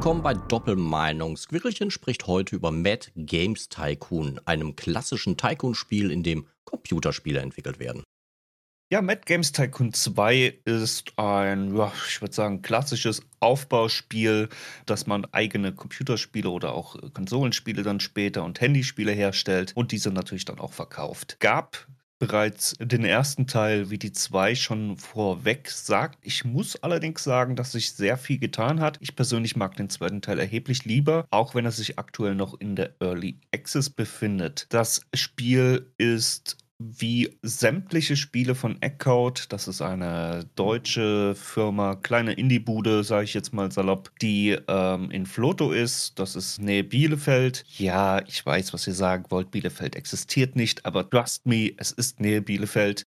willkommen 0.00 0.22
bei 0.22 0.32
Doppelmeinung. 0.32 1.36
Squirrelchen 1.36 1.90
spricht 1.90 2.26
heute 2.26 2.56
über 2.56 2.70
Mad 2.70 3.08
Games 3.16 3.68
Tycoon, 3.68 4.40
einem 4.46 4.74
klassischen 4.74 5.36
Tycoon-Spiel, 5.36 6.10
in 6.10 6.22
dem 6.22 6.46
Computerspiele 6.64 7.38
entwickelt 7.38 7.78
werden. 7.78 8.02
Ja, 8.90 9.02
Mad 9.02 9.20
Games 9.26 9.52
Tycoon 9.52 9.92
2 9.92 10.60
ist 10.64 11.12
ein, 11.18 11.76
ja, 11.76 11.92
ich 12.08 12.22
würde 12.22 12.34
sagen, 12.34 12.62
klassisches 12.62 13.20
Aufbauspiel, 13.40 14.48
dass 14.86 15.06
man 15.06 15.26
eigene 15.32 15.74
Computerspiele 15.74 16.48
oder 16.48 16.72
auch 16.72 16.96
Konsolenspiele 17.12 17.82
dann 17.82 18.00
später 18.00 18.42
und 18.44 18.58
Handyspiele 18.58 19.12
herstellt 19.12 19.72
und 19.74 19.92
diese 19.92 20.10
natürlich 20.10 20.46
dann 20.46 20.60
auch 20.60 20.72
verkauft. 20.72 21.40
Gab 21.40 21.86
bereits 22.20 22.76
den 22.78 23.04
ersten 23.04 23.48
Teil 23.48 23.90
wie 23.90 23.98
die 23.98 24.12
zwei 24.12 24.54
schon 24.54 24.96
vorweg 24.96 25.68
sagt. 25.70 26.18
Ich 26.22 26.44
muss 26.44 26.76
allerdings 26.76 27.24
sagen, 27.24 27.56
dass 27.56 27.72
sich 27.72 27.92
sehr 27.92 28.16
viel 28.16 28.38
getan 28.38 28.78
hat. 28.78 28.98
Ich 29.00 29.16
persönlich 29.16 29.56
mag 29.56 29.74
den 29.76 29.90
zweiten 29.90 30.22
Teil 30.22 30.38
erheblich 30.38 30.84
lieber, 30.84 31.26
auch 31.30 31.56
wenn 31.56 31.64
er 31.64 31.72
sich 31.72 31.98
aktuell 31.98 32.36
noch 32.36 32.60
in 32.60 32.76
der 32.76 32.94
Early 33.00 33.40
Access 33.52 33.90
befindet. 33.90 34.66
Das 34.68 35.00
Spiel 35.14 35.92
ist 35.98 36.58
wie 36.80 37.36
sämtliche 37.42 38.16
Spiele 38.16 38.54
von 38.54 38.80
Eckcode, 38.80 39.52
das 39.52 39.68
ist 39.68 39.82
eine 39.82 40.48
deutsche 40.54 41.34
Firma, 41.34 41.94
kleine 41.94 42.32
Indie-Bude, 42.32 43.04
sage 43.04 43.24
ich 43.24 43.34
jetzt 43.34 43.52
mal 43.52 43.70
salopp, 43.70 44.10
die 44.22 44.56
ähm, 44.66 45.10
in 45.10 45.26
Floto 45.26 45.72
ist. 45.72 46.18
Das 46.18 46.36
ist 46.36 46.58
Nähe 46.58 46.82
Bielefeld. 46.82 47.64
Ja, 47.76 48.26
ich 48.26 48.44
weiß, 48.44 48.72
was 48.72 48.86
ihr 48.86 48.94
sagen 48.94 49.26
wollt. 49.28 49.50
Bielefeld 49.50 49.94
existiert 49.94 50.56
nicht, 50.56 50.86
aber 50.86 51.08
trust 51.08 51.44
me, 51.44 51.72
es 51.76 51.92
ist 51.92 52.18
Nähe 52.18 52.40
Bielefeld. 52.40 53.04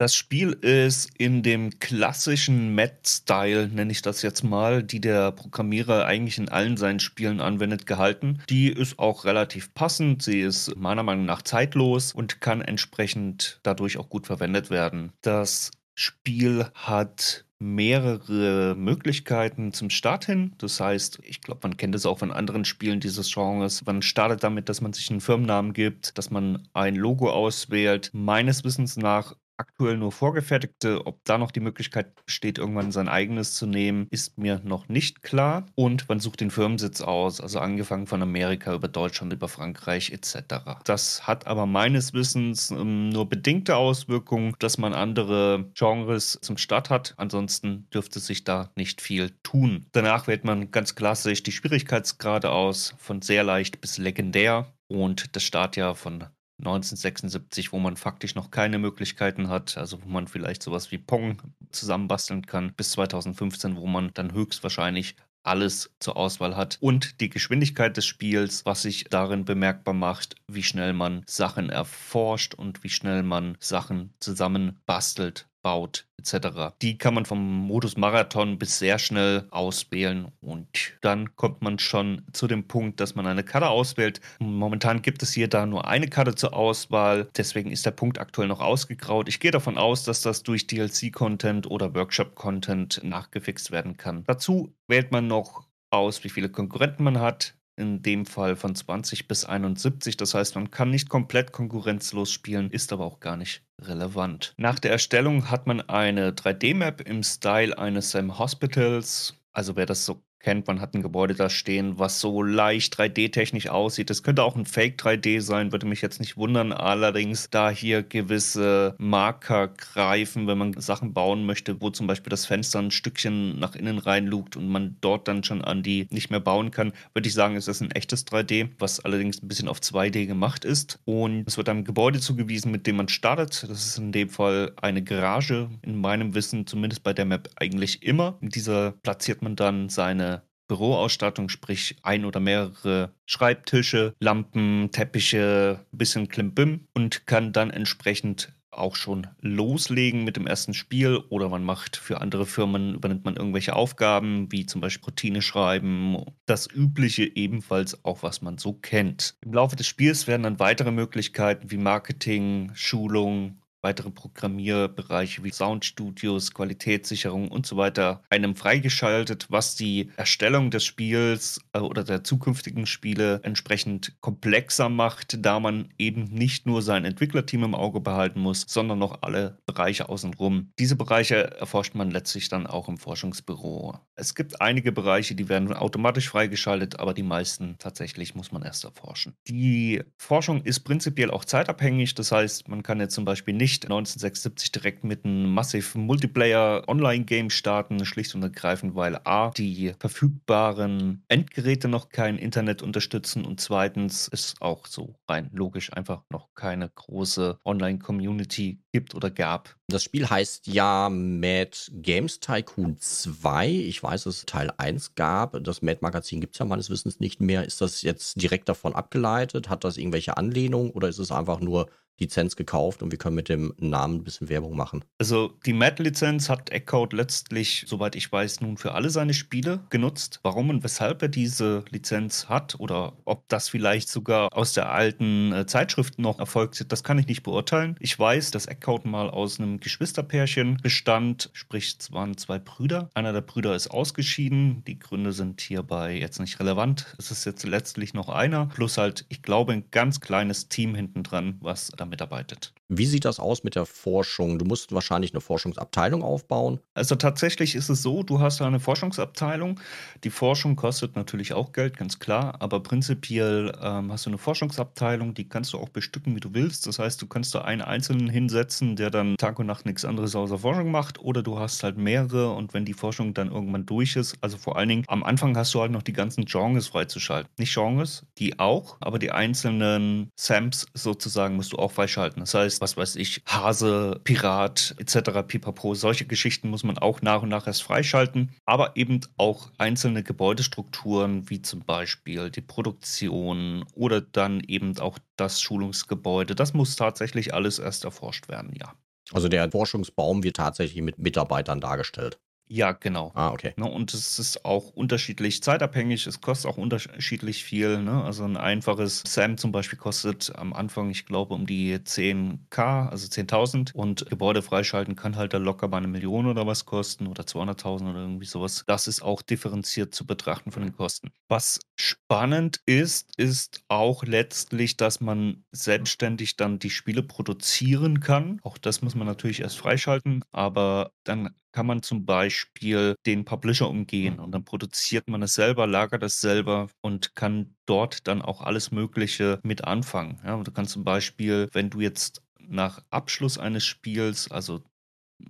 Das 0.00 0.14
Spiel 0.14 0.52
ist 0.52 1.10
in 1.18 1.42
dem 1.42 1.78
klassischen 1.78 2.74
Met-Style, 2.74 3.68
nenne 3.68 3.92
ich 3.92 4.00
das 4.00 4.22
jetzt 4.22 4.42
mal, 4.42 4.82
die 4.82 4.98
der 4.98 5.30
Programmierer 5.30 6.06
eigentlich 6.06 6.38
in 6.38 6.48
allen 6.48 6.78
seinen 6.78 7.00
Spielen 7.00 7.38
anwendet, 7.38 7.84
gehalten. 7.84 8.40
Die 8.48 8.72
ist 8.72 8.98
auch 8.98 9.26
relativ 9.26 9.74
passend. 9.74 10.22
Sie 10.22 10.40
ist 10.40 10.74
meiner 10.74 11.02
Meinung 11.02 11.26
nach 11.26 11.42
zeitlos 11.42 12.14
und 12.14 12.40
kann 12.40 12.62
entsprechend 12.62 13.60
dadurch 13.62 13.98
auch 13.98 14.08
gut 14.08 14.26
verwendet 14.26 14.70
werden. 14.70 15.12
Das 15.20 15.70
Spiel 15.94 16.64
hat 16.72 17.44
mehrere 17.58 18.74
Möglichkeiten 18.78 19.74
zum 19.74 19.90
Start 19.90 20.24
hin. 20.24 20.54
Das 20.56 20.80
heißt, 20.80 21.18
ich 21.24 21.42
glaube, 21.42 21.60
man 21.64 21.76
kennt 21.76 21.94
es 21.94 22.06
auch 22.06 22.20
von 22.20 22.32
anderen 22.32 22.64
Spielen 22.64 23.00
dieses 23.00 23.30
Genres. 23.34 23.84
Man 23.84 24.00
startet 24.00 24.42
damit, 24.44 24.70
dass 24.70 24.80
man 24.80 24.94
sich 24.94 25.10
einen 25.10 25.20
Firmennamen 25.20 25.74
gibt, 25.74 26.16
dass 26.16 26.30
man 26.30 26.66
ein 26.72 26.96
Logo 26.96 27.30
auswählt. 27.30 28.08
Meines 28.14 28.64
Wissens 28.64 28.96
nach 28.96 29.36
aktuell 29.60 29.96
nur 29.96 30.10
vorgefertigte. 30.10 31.06
Ob 31.06 31.22
da 31.24 31.38
noch 31.38 31.50
die 31.50 31.60
Möglichkeit 31.60 32.14
besteht, 32.24 32.58
irgendwann 32.58 32.92
sein 32.92 33.08
eigenes 33.08 33.54
zu 33.54 33.66
nehmen, 33.66 34.06
ist 34.10 34.38
mir 34.38 34.60
noch 34.64 34.88
nicht 34.88 35.22
klar. 35.22 35.66
Und 35.74 36.08
man 36.08 36.18
sucht 36.18 36.40
den 36.40 36.50
Firmensitz 36.50 37.02
aus, 37.02 37.40
also 37.40 37.60
angefangen 37.60 38.06
von 38.06 38.22
Amerika 38.22 38.74
über 38.74 38.88
Deutschland, 38.88 39.32
über 39.32 39.48
Frankreich 39.48 40.10
etc. 40.10 40.80
Das 40.84 41.26
hat 41.26 41.46
aber 41.46 41.66
meines 41.66 42.14
Wissens 42.14 42.70
ähm, 42.70 43.10
nur 43.10 43.28
bedingte 43.28 43.76
Auswirkungen, 43.76 44.54
dass 44.58 44.78
man 44.78 44.94
andere 44.94 45.70
Genres 45.74 46.38
zum 46.40 46.56
Start 46.56 46.90
hat. 46.90 47.14
Ansonsten 47.18 47.86
dürfte 47.92 48.18
sich 48.18 48.44
da 48.44 48.70
nicht 48.76 49.00
viel 49.00 49.30
tun. 49.42 49.86
Danach 49.92 50.26
wählt 50.26 50.44
man 50.44 50.70
ganz 50.70 50.94
klassisch 50.94 51.42
die 51.42 51.52
Schwierigkeitsgrade 51.52 52.50
aus, 52.50 52.94
von 52.98 53.20
sehr 53.20 53.44
leicht 53.44 53.80
bis 53.80 53.98
legendär. 53.98 54.72
Und 54.88 55.36
das 55.36 55.44
Startjahr 55.44 55.94
von 55.94 56.24
1976, 56.60 57.72
wo 57.72 57.78
man 57.78 57.96
faktisch 57.96 58.34
noch 58.34 58.50
keine 58.50 58.78
Möglichkeiten 58.78 59.48
hat, 59.48 59.76
also 59.76 60.02
wo 60.02 60.08
man 60.08 60.28
vielleicht 60.28 60.62
sowas 60.62 60.90
wie 60.90 60.98
Pong 60.98 61.42
zusammenbasteln 61.70 62.46
kann, 62.46 62.72
bis 62.74 62.92
2015, 62.92 63.76
wo 63.76 63.86
man 63.86 64.12
dann 64.14 64.32
höchstwahrscheinlich 64.32 65.16
alles 65.42 65.90
zur 66.00 66.16
Auswahl 66.16 66.56
hat 66.56 66.76
und 66.80 67.20
die 67.20 67.30
Geschwindigkeit 67.30 67.96
des 67.96 68.04
Spiels, 68.04 68.66
was 68.66 68.82
sich 68.82 69.04
darin 69.04 69.44
bemerkbar 69.44 69.94
macht, 69.94 70.36
wie 70.46 70.62
schnell 70.62 70.92
man 70.92 71.22
Sachen 71.26 71.70
erforscht 71.70 72.54
und 72.54 72.84
wie 72.84 72.90
schnell 72.90 73.22
man 73.22 73.56
Sachen 73.58 74.12
zusammenbastelt 74.20 75.49
baut 75.62 76.06
etc. 76.18 76.74
Die 76.82 76.98
kann 76.98 77.14
man 77.14 77.24
vom 77.24 77.66
Modus 77.66 77.96
Marathon 77.96 78.58
bis 78.58 78.78
sehr 78.78 78.98
schnell 78.98 79.46
auswählen 79.50 80.30
und 80.40 80.68
dann 81.00 81.34
kommt 81.36 81.62
man 81.62 81.78
schon 81.78 82.22
zu 82.32 82.46
dem 82.46 82.66
Punkt, 82.68 83.00
dass 83.00 83.14
man 83.14 83.26
eine 83.26 83.44
Karte 83.44 83.68
auswählt. 83.68 84.20
Momentan 84.38 85.02
gibt 85.02 85.22
es 85.22 85.32
hier 85.32 85.48
da 85.48 85.66
nur 85.66 85.88
eine 85.88 86.08
Karte 86.08 86.34
zur 86.34 86.54
Auswahl, 86.54 87.28
deswegen 87.36 87.70
ist 87.70 87.86
der 87.86 87.92
Punkt 87.92 88.18
aktuell 88.18 88.48
noch 88.48 88.60
ausgegraut. 88.60 89.28
Ich 89.28 89.40
gehe 89.40 89.50
davon 89.50 89.78
aus, 89.78 90.04
dass 90.04 90.22
das 90.22 90.42
durch 90.42 90.66
DLC-Content 90.66 91.70
oder 91.70 91.94
Workshop-Content 91.94 93.00
nachgefixt 93.02 93.70
werden 93.70 93.96
kann. 93.96 94.24
Dazu 94.26 94.74
wählt 94.88 95.12
man 95.12 95.26
noch 95.26 95.66
aus, 95.90 96.22
wie 96.24 96.28
viele 96.28 96.48
Konkurrenten 96.48 97.04
man 97.04 97.20
hat, 97.20 97.54
in 97.80 98.02
dem 98.02 98.26
Fall 98.26 98.54
von 98.54 98.74
20 98.74 99.26
bis 99.26 99.44
71. 99.44 100.16
Das 100.16 100.34
heißt, 100.34 100.54
man 100.54 100.70
kann 100.70 100.90
nicht 100.90 101.08
komplett 101.08 101.50
konkurrenzlos 101.50 102.30
spielen, 102.30 102.70
ist 102.70 102.92
aber 102.92 103.04
auch 103.04 103.18
gar 103.18 103.36
nicht 103.36 103.62
relevant. 103.80 104.54
Nach 104.56 104.78
der 104.78 104.92
Erstellung 104.92 105.50
hat 105.50 105.66
man 105.66 105.80
eine 105.80 106.32
3D-Map 106.32 107.00
im 107.00 107.22
Style 107.22 107.76
eines 107.76 108.10
Sam 108.10 108.38
Hospitals. 108.38 109.40
Also 109.52 109.74
wer 109.74 109.86
das 109.86 110.04
so 110.04 110.22
kennt. 110.40 110.66
Man 110.66 110.80
hat 110.80 110.94
ein 110.94 111.02
Gebäude 111.02 111.34
da 111.34 111.48
stehen, 111.50 111.98
was 111.98 112.20
so 112.20 112.42
leicht 112.42 112.98
3D-technisch 112.98 113.68
aussieht. 113.68 114.10
Das 114.10 114.22
könnte 114.22 114.42
auch 114.42 114.56
ein 114.56 114.66
Fake 114.66 115.00
3D 115.00 115.40
sein, 115.40 115.72
würde 115.72 115.86
mich 115.86 116.02
jetzt 116.02 116.20
nicht 116.20 116.36
wundern. 116.36 116.72
Allerdings, 116.72 117.50
da 117.50 117.70
hier 117.70 118.02
gewisse 118.02 118.94
Marker 118.98 119.68
greifen, 119.68 120.46
wenn 120.46 120.58
man 120.58 120.80
Sachen 120.80 121.12
bauen 121.12 121.46
möchte, 121.46 121.80
wo 121.80 121.90
zum 121.90 122.06
Beispiel 122.06 122.30
das 122.30 122.46
Fenster 122.46 122.78
ein 122.78 122.90
Stückchen 122.90 123.58
nach 123.58 123.74
innen 123.74 123.98
reinlugt 123.98 124.56
und 124.56 124.68
man 124.68 124.96
dort 125.00 125.28
dann 125.28 125.44
schon 125.44 125.62
an 125.62 125.82
die 125.82 126.06
nicht 126.10 126.30
mehr 126.30 126.40
bauen 126.40 126.70
kann, 126.70 126.92
würde 127.12 127.28
ich 127.28 127.34
sagen, 127.34 127.56
ist 127.56 127.68
ein 127.80 127.90
echtes 127.92 128.26
3D, 128.26 128.70
was 128.78 129.00
allerdings 129.00 129.42
ein 129.42 129.48
bisschen 129.48 129.68
auf 129.68 129.78
2D 129.78 130.26
gemacht 130.26 130.64
ist. 130.64 130.98
Und 131.04 131.44
es 131.46 131.56
wird 131.56 131.68
einem 131.68 131.84
Gebäude 131.84 132.20
zugewiesen, 132.20 132.70
mit 132.70 132.86
dem 132.86 132.96
man 132.96 133.08
startet. 133.08 133.62
Das 133.68 133.86
ist 133.86 133.98
in 133.98 134.12
dem 134.12 134.28
Fall 134.28 134.72
eine 134.80 135.02
Garage, 135.02 135.68
in 135.82 136.00
meinem 136.00 136.34
Wissen, 136.34 136.66
zumindest 136.66 137.02
bei 137.02 137.12
der 137.12 137.24
Map 137.24 137.50
eigentlich 137.56 138.02
immer. 138.02 138.38
In 138.40 138.48
dieser 138.48 138.92
platziert 138.92 139.42
man 139.42 139.56
dann 139.56 139.88
seine 139.88 140.29
Büroausstattung, 140.70 141.48
sprich 141.48 141.96
ein 142.04 142.24
oder 142.24 142.38
mehrere 142.38 143.12
Schreibtische, 143.26 144.14
Lampen, 144.20 144.92
Teppiche, 144.92 145.84
bisschen 145.90 146.28
Klimbim 146.28 146.86
und 146.94 147.26
kann 147.26 147.52
dann 147.52 147.70
entsprechend 147.70 148.52
auch 148.70 148.94
schon 148.94 149.26
loslegen 149.40 150.24
mit 150.24 150.36
dem 150.36 150.46
ersten 150.46 150.74
Spiel 150.74 151.18
oder 151.28 151.48
man 151.48 151.64
macht 151.64 151.96
für 151.96 152.20
andere 152.20 152.46
Firmen, 152.46 152.94
übernimmt 152.94 153.24
man 153.24 153.36
irgendwelche 153.36 153.74
Aufgaben, 153.74 154.50
wie 154.52 154.66
zum 154.66 154.80
Beispiel 154.80 155.06
Routine 155.06 155.42
schreiben, 155.42 156.24
das 156.46 156.68
Übliche 156.72 157.24
ebenfalls 157.24 158.04
auch, 158.04 158.22
was 158.22 158.42
man 158.42 158.58
so 158.58 158.72
kennt. 158.72 159.34
Im 159.44 159.52
Laufe 159.52 159.76
des 159.76 159.86
Spiels 159.86 160.26
werden 160.26 160.44
dann 160.44 160.60
weitere 160.60 160.92
Möglichkeiten 160.92 161.70
wie 161.70 161.78
Marketing, 161.78 162.70
Schulung, 162.74 163.59
weitere 163.82 164.10
Programmierbereiche 164.10 165.42
wie 165.42 165.52
Soundstudios, 165.52 166.52
Qualitätssicherung 166.52 167.48
und 167.48 167.66
so 167.66 167.76
weiter 167.76 168.22
einem 168.30 168.54
freigeschaltet, 168.54 169.46
was 169.48 169.74
die 169.74 170.10
Erstellung 170.16 170.70
des 170.70 170.84
Spiels 170.84 171.60
äh, 171.72 171.78
oder 171.78 172.04
der 172.04 172.24
zukünftigen 172.24 172.86
Spiele 172.86 173.40
entsprechend 173.42 174.20
komplexer 174.20 174.88
macht, 174.88 175.44
da 175.44 175.60
man 175.60 175.88
eben 175.98 176.24
nicht 176.24 176.66
nur 176.66 176.82
sein 176.82 177.04
Entwicklerteam 177.04 177.64
im 177.64 177.74
Auge 177.74 178.00
behalten 178.00 178.40
muss, 178.40 178.64
sondern 178.68 178.98
noch 178.98 179.22
alle 179.22 179.58
Bereiche 179.66 180.08
außenrum. 180.08 180.72
Diese 180.78 180.96
Bereiche 180.96 181.58
erforscht 181.58 181.94
man 181.94 182.10
letztlich 182.10 182.48
dann 182.48 182.66
auch 182.66 182.88
im 182.88 182.98
Forschungsbüro. 182.98 183.98
Es 184.14 184.34
gibt 184.34 184.60
einige 184.60 184.92
Bereiche, 184.92 185.34
die 185.34 185.48
werden 185.48 185.72
automatisch 185.72 186.28
freigeschaltet, 186.28 187.00
aber 187.00 187.14
die 187.14 187.22
meisten 187.22 187.76
tatsächlich 187.78 188.34
muss 188.34 188.52
man 188.52 188.62
erst 188.62 188.84
erforschen. 188.84 189.34
Die 189.48 190.02
Forschung 190.18 190.62
ist 190.62 190.80
prinzipiell 190.80 191.30
auch 191.30 191.44
zeitabhängig, 191.44 192.14
das 192.14 192.32
heißt, 192.32 192.68
man 192.68 192.82
kann 192.82 193.00
jetzt 193.00 193.14
zum 193.14 193.24
Beispiel 193.24 193.54
nicht 193.54 193.69
nicht 193.70 193.84
1976 193.84 194.72
direkt 194.72 195.04
mit 195.04 195.24
einem 195.24 195.54
Massive 195.54 195.96
Multiplayer 195.96 196.82
Online-Game 196.88 197.50
starten, 197.50 198.04
schlicht 198.04 198.34
und 198.34 198.42
ergreifend, 198.42 198.96
weil 198.96 199.20
A, 199.22 199.50
die 199.50 199.92
verfügbaren 200.00 201.22
Endgeräte 201.28 201.86
noch 201.86 202.08
kein 202.08 202.36
Internet 202.36 202.82
unterstützen 202.82 203.44
und 203.44 203.60
zweitens 203.60 204.26
ist 204.26 204.60
auch 204.60 204.86
so 204.86 205.14
rein 205.28 205.50
logisch 205.52 205.92
einfach 205.92 206.24
noch 206.30 206.52
keine 206.54 206.88
große 206.88 207.60
Online-Community 207.64 208.80
gibt 208.92 209.14
oder 209.14 209.30
gab. 209.30 209.76
Das 209.86 210.02
Spiel 210.02 210.28
heißt 210.28 210.66
ja 210.66 211.08
Mad 211.08 211.76
Games 211.92 212.40
Tycoon 212.40 212.98
2. 212.98 213.68
Ich 213.68 214.02
weiß, 214.02 214.24
dass 214.24 214.38
es 214.38 214.46
Teil 214.46 214.72
1 214.76 215.14
gab. 215.14 215.62
Das 215.62 215.82
Mad 215.82 215.98
Magazin 216.00 216.40
gibt 216.40 216.54
es 216.54 216.58
ja 216.58 216.64
meines 216.64 216.90
Wissens 216.90 217.20
nicht 217.20 217.40
mehr. 217.40 217.64
Ist 217.64 217.80
das 217.80 218.02
jetzt 218.02 218.40
direkt 218.40 218.68
davon 218.68 218.94
abgeleitet? 218.94 219.68
Hat 219.68 219.84
das 219.84 219.96
irgendwelche 219.96 220.36
Anlehnungen 220.36 220.90
oder 220.90 221.08
ist 221.08 221.18
es 221.18 221.30
einfach 221.30 221.60
nur 221.60 221.88
Lizenz 222.20 222.56
gekauft 222.56 223.02
und 223.02 223.10
wir 223.10 223.18
können 223.18 223.36
mit 223.36 223.48
dem 223.48 223.74
Namen 223.78 224.16
ein 224.16 224.24
bisschen 224.24 224.48
Werbung 224.48 224.76
machen. 224.76 225.04
Also 225.18 225.52
die 225.66 225.72
Mad-Lizenz 225.72 226.48
hat 226.48 226.70
Eckcode 226.70 227.12
letztlich, 227.12 227.84
soweit 227.86 228.14
ich 228.14 228.30
weiß, 228.30 228.60
nun 228.60 228.76
für 228.76 228.92
alle 228.92 229.10
seine 229.10 229.34
Spiele 229.34 229.80
genutzt. 229.90 230.40
Warum 230.42 230.70
und 230.70 230.84
weshalb 230.84 231.22
er 231.22 231.28
diese 231.28 231.84
Lizenz 231.90 232.48
hat 232.48 232.78
oder 232.78 233.14
ob 233.24 233.48
das 233.48 233.68
vielleicht 233.68 234.08
sogar 234.08 234.48
aus 234.52 234.72
der 234.72 234.90
alten 234.90 235.52
äh, 235.52 235.66
Zeitschrift 235.66 236.18
noch 236.18 236.38
erfolgt, 236.38 236.92
das 236.92 237.02
kann 237.02 237.18
ich 237.18 237.26
nicht 237.26 237.42
beurteilen. 237.42 237.96
Ich 238.00 238.18
weiß, 238.18 238.50
dass 238.50 238.66
Eckcode 238.66 239.06
mal 239.06 239.30
aus 239.30 239.58
einem 239.58 239.80
Geschwisterpärchen 239.80 240.78
bestand, 240.82 241.50
sprich 241.52 241.96
es 241.98 242.12
waren 242.12 242.36
zwei 242.36 242.58
Brüder. 242.58 243.10
Einer 243.14 243.32
der 243.32 243.40
Brüder 243.40 243.74
ist 243.74 243.88
ausgeschieden. 243.88 244.84
Die 244.86 244.98
Gründe 244.98 245.32
sind 245.32 245.60
hierbei 245.60 246.18
jetzt 246.18 246.40
nicht 246.40 246.60
relevant. 246.60 247.14
Es 247.18 247.30
ist 247.30 247.44
jetzt 247.44 247.64
letztlich 247.66 248.14
noch 248.14 248.28
einer. 248.28 248.66
Plus 248.66 248.98
halt, 248.98 249.24
ich 249.28 249.42
glaube, 249.42 249.72
ein 249.72 249.84
ganz 249.90 250.20
kleines 250.20 250.68
Team 250.68 250.94
hinten 250.94 251.22
dran, 251.22 251.56
was 251.60 251.90
da 251.96 252.09
mitarbeitet. 252.10 252.74
Wie 252.88 253.06
sieht 253.06 253.24
das 253.24 253.38
aus 253.38 253.64
mit 253.64 253.76
der 253.76 253.86
Forschung? 253.86 254.58
Du 254.58 254.64
musst 254.64 254.92
wahrscheinlich 254.92 255.32
eine 255.32 255.40
Forschungsabteilung 255.40 256.22
aufbauen. 256.22 256.80
Also 256.94 257.14
tatsächlich 257.14 257.74
ist 257.74 257.88
es 257.88 258.02
so, 258.02 258.22
du 258.22 258.40
hast 258.40 258.60
eine 258.60 258.80
Forschungsabteilung. 258.80 259.80
Die 260.24 260.30
Forschung 260.30 260.76
kostet 260.76 261.16
natürlich 261.16 261.52
auch 261.52 261.72
Geld, 261.72 261.96
ganz 261.96 262.18
klar. 262.18 262.56
Aber 262.60 262.82
prinzipiell 262.82 263.72
ähm, 263.80 264.12
hast 264.12 264.26
du 264.26 264.30
eine 264.30 264.38
Forschungsabteilung, 264.38 265.34
die 265.34 265.48
kannst 265.48 265.72
du 265.72 265.78
auch 265.78 265.88
bestücken, 265.88 266.34
wie 266.34 266.40
du 266.40 266.52
willst. 266.52 266.86
Das 266.86 266.98
heißt, 266.98 267.22
du 267.22 267.26
kannst 267.26 267.54
da 267.54 267.62
einen 267.62 267.82
Einzelnen 267.82 268.28
hinsetzen, 268.28 268.96
der 268.96 269.10
dann 269.10 269.36
Tag 269.36 269.58
und 269.58 269.66
Nacht 269.66 269.86
nichts 269.86 270.04
anderes 270.04 270.34
außer 270.34 270.58
Forschung 270.58 270.90
macht. 270.90 271.20
Oder 271.20 271.42
du 271.42 271.58
hast 271.58 271.82
halt 271.82 271.96
mehrere 271.96 272.50
und 272.52 272.74
wenn 272.74 272.84
die 272.84 272.94
Forschung 272.94 273.34
dann 273.34 273.50
irgendwann 273.50 273.86
durch 273.86 274.16
ist, 274.16 274.36
also 274.40 274.58
vor 274.58 274.76
allen 274.76 274.88
Dingen 274.88 275.04
am 275.06 275.22
Anfang 275.22 275.56
hast 275.56 275.72
du 275.74 275.80
halt 275.80 275.92
noch 275.92 276.02
die 276.02 276.12
ganzen 276.12 276.44
Genres 276.44 276.88
freizuschalten. 276.88 277.50
Nicht 277.56 277.72
Genres, 277.72 278.26
die 278.38 278.58
auch, 278.58 278.96
aber 279.00 279.18
die 279.18 279.30
einzelnen 279.30 280.30
SAMs 280.36 280.86
sozusagen 280.94 281.56
musst 281.56 281.72
du 281.72 281.76
auch 281.76 281.92
freischalten. 282.00 282.40
Das 282.40 282.54
heißt, 282.54 282.80
was 282.80 282.96
weiß 282.96 283.16
ich, 283.16 283.42
Hase, 283.46 284.20
Pirat 284.24 284.94
etc. 284.98 285.42
pipapo. 285.46 285.94
Solche 285.94 286.24
Geschichten 286.24 286.70
muss 286.70 286.82
man 286.82 286.96
auch 286.96 287.20
nach 287.20 287.42
und 287.42 287.50
nach 287.50 287.66
erst 287.66 287.82
freischalten, 287.82 288.54
aber 288.64 288.96
eben 288.96 289.20
auch 289.36 289.70
einzelne 289.76 290.22
Gebäudestrukturen 290.22 291.50
wie 291.50 291.60
zum 291.60 291.80
Beispiel 291.80 292.50
die 292.50 292.62
Produktion 292.62 293.84
oder 293.94 294.22
dann 294.22 294.60
eben 294.60 294.98
auch 294.98 295.18
das 295.36 295.60
Schulungsgebäude. 295.60 296.54
Das 296.54 296.72
muss 296.72 296.96
tatsächlich 296.96 297.52
alles 297.52 297.78
erst 297.78 298.04
erforscht 298.04 298.48
werden, 298.48 298.72
ja. 298.78 298.94
Also 299.32 299.48
der 299.48 299.70
Forschungsbaum 299.70 300.42
wird 300.42 300.56
tatsächlich 300.56 301.02
mit 301.02 301.18
Mitarbeitern 301.18 301.80
dargestellt. 301.80 302.40
Ja, 302.72 302.92
genau. 302.92 303.32
Ah, 303.34 303.50
okay. 303.50 303.72
Ne, 303.76 303.84
und 303.90 304.14
es 304.14 304.38
ist 304.38 304.64
auch 304.64 304.90
unterschiedlich 304.90 305.60
zeitabhängig. 305.60 306.28
Es 306.28 306.40
kostet 306.40 306.70
auch 306.70 306.76
unterschiedlich 306.76 307.64
viel. 307.64 308.00
Ne? 308.00 308.22
Also 308.22 308.44
ein 308.44 308.56
einfaches 308.56 309.24
SAM 309.26 309.58
zum 309.58 309.72
Beispiel 309.72 309.98
kostet 309.98 310.52
am 310.54 310.72
Anfang, 310.72 311.10
ich 311.10 311.26
glaube, 311.26 311.54
um 311.54 311.66
die 311.66 311.98
10k, 312.04 313.08
also 313.08 313.26
10.000. 313.26 313.92
Und 313.92 314.24
Gebäude 314.30 314.62
freischalten 314.62 315.16
kann 315.16 315.34
halt 315.34 315.52
da 315.52 315.58
locker 315.58 315.88
bei 315.88 315.96
einer 315.98 316.06
Million 316.06 316.46
oder 316.46 316.64
was 316.64 316.84
kosten 316.84 317.26
oder 317.26 317.44
200.000 317.44 318.08
oder 318.08 318.20
irgendwie 318.20 318.46
sowas. 318.46 318.84
Das 318.86 319.08
ist 319.08 319.20
auch 319.20 319.42
differenziert 319.42 320.14
zu 320.14 320.24
betrachten 320.24 320.70
von 320.70 320.84
den 320.84 320.92
Kosten. 320.92 321.32
Was 321.48 321.80
spannend 322.00 322.80
ist, 322.86 323.30
ist 323.36 323.82
auch 323.88 324.24
letztlich, 324.24 324.96
dass 324.96 325.20
man 325.20 325.64
selbstständig 325.72 326.56
dann 326.56 326.78
die 326.78 326.90
Spiele 326.90 327.22
produzieren 327.22 328.20
kann. 328.20 328.60
Auch 328.62 328.78
das 328.78 329.02
muss 329.02 329.14
man 329.14 329.26
natürlich 329.26 329.60
erst 329.60 329.78
freischalten, 329.78 330.42
aber 330.52 331.12
dann 331.24 331.54
kann 331.72 331.86
man 331.86 332.02
zum 332.02 332.26
Beispiel 332.26 333.14
den 333.26 333.44
Publisher 333.44 333.88
umgehen 333.88 334.40
und 334.40 334.52
dann 334.52 334.64
produziert 334.64 335.28
man 335.28 335.42
es 335.42 335.54
selber, 335.54 335.86
lagert 335.86 336.22
es 336.22 336.40
selber 336.40 336.88
und 337.00 337.34
kann 337.34 337.76
dort 337.86 338.26
dann 338.26 338.42
auch 338.42 338.62
alles 338.62 338.90
Mögliche 338.90 339.60
mit 339.62 339.84
anfangen. 339.84 340.40
Ja, 340.44 340.56
du 340.62 340.72
kannst 340.72 340.92
zum 340.92 341.04
Beispiel, 341.04 341.68
wenn 341.72 341.90
du 341.90 342.00
jetzt 342.00 342.42
nach 342.58 343.02
Abschluss 343.10 343.58
eines 343.58 343.84
Spiels, 343.84 344.50
also 344.50 344.82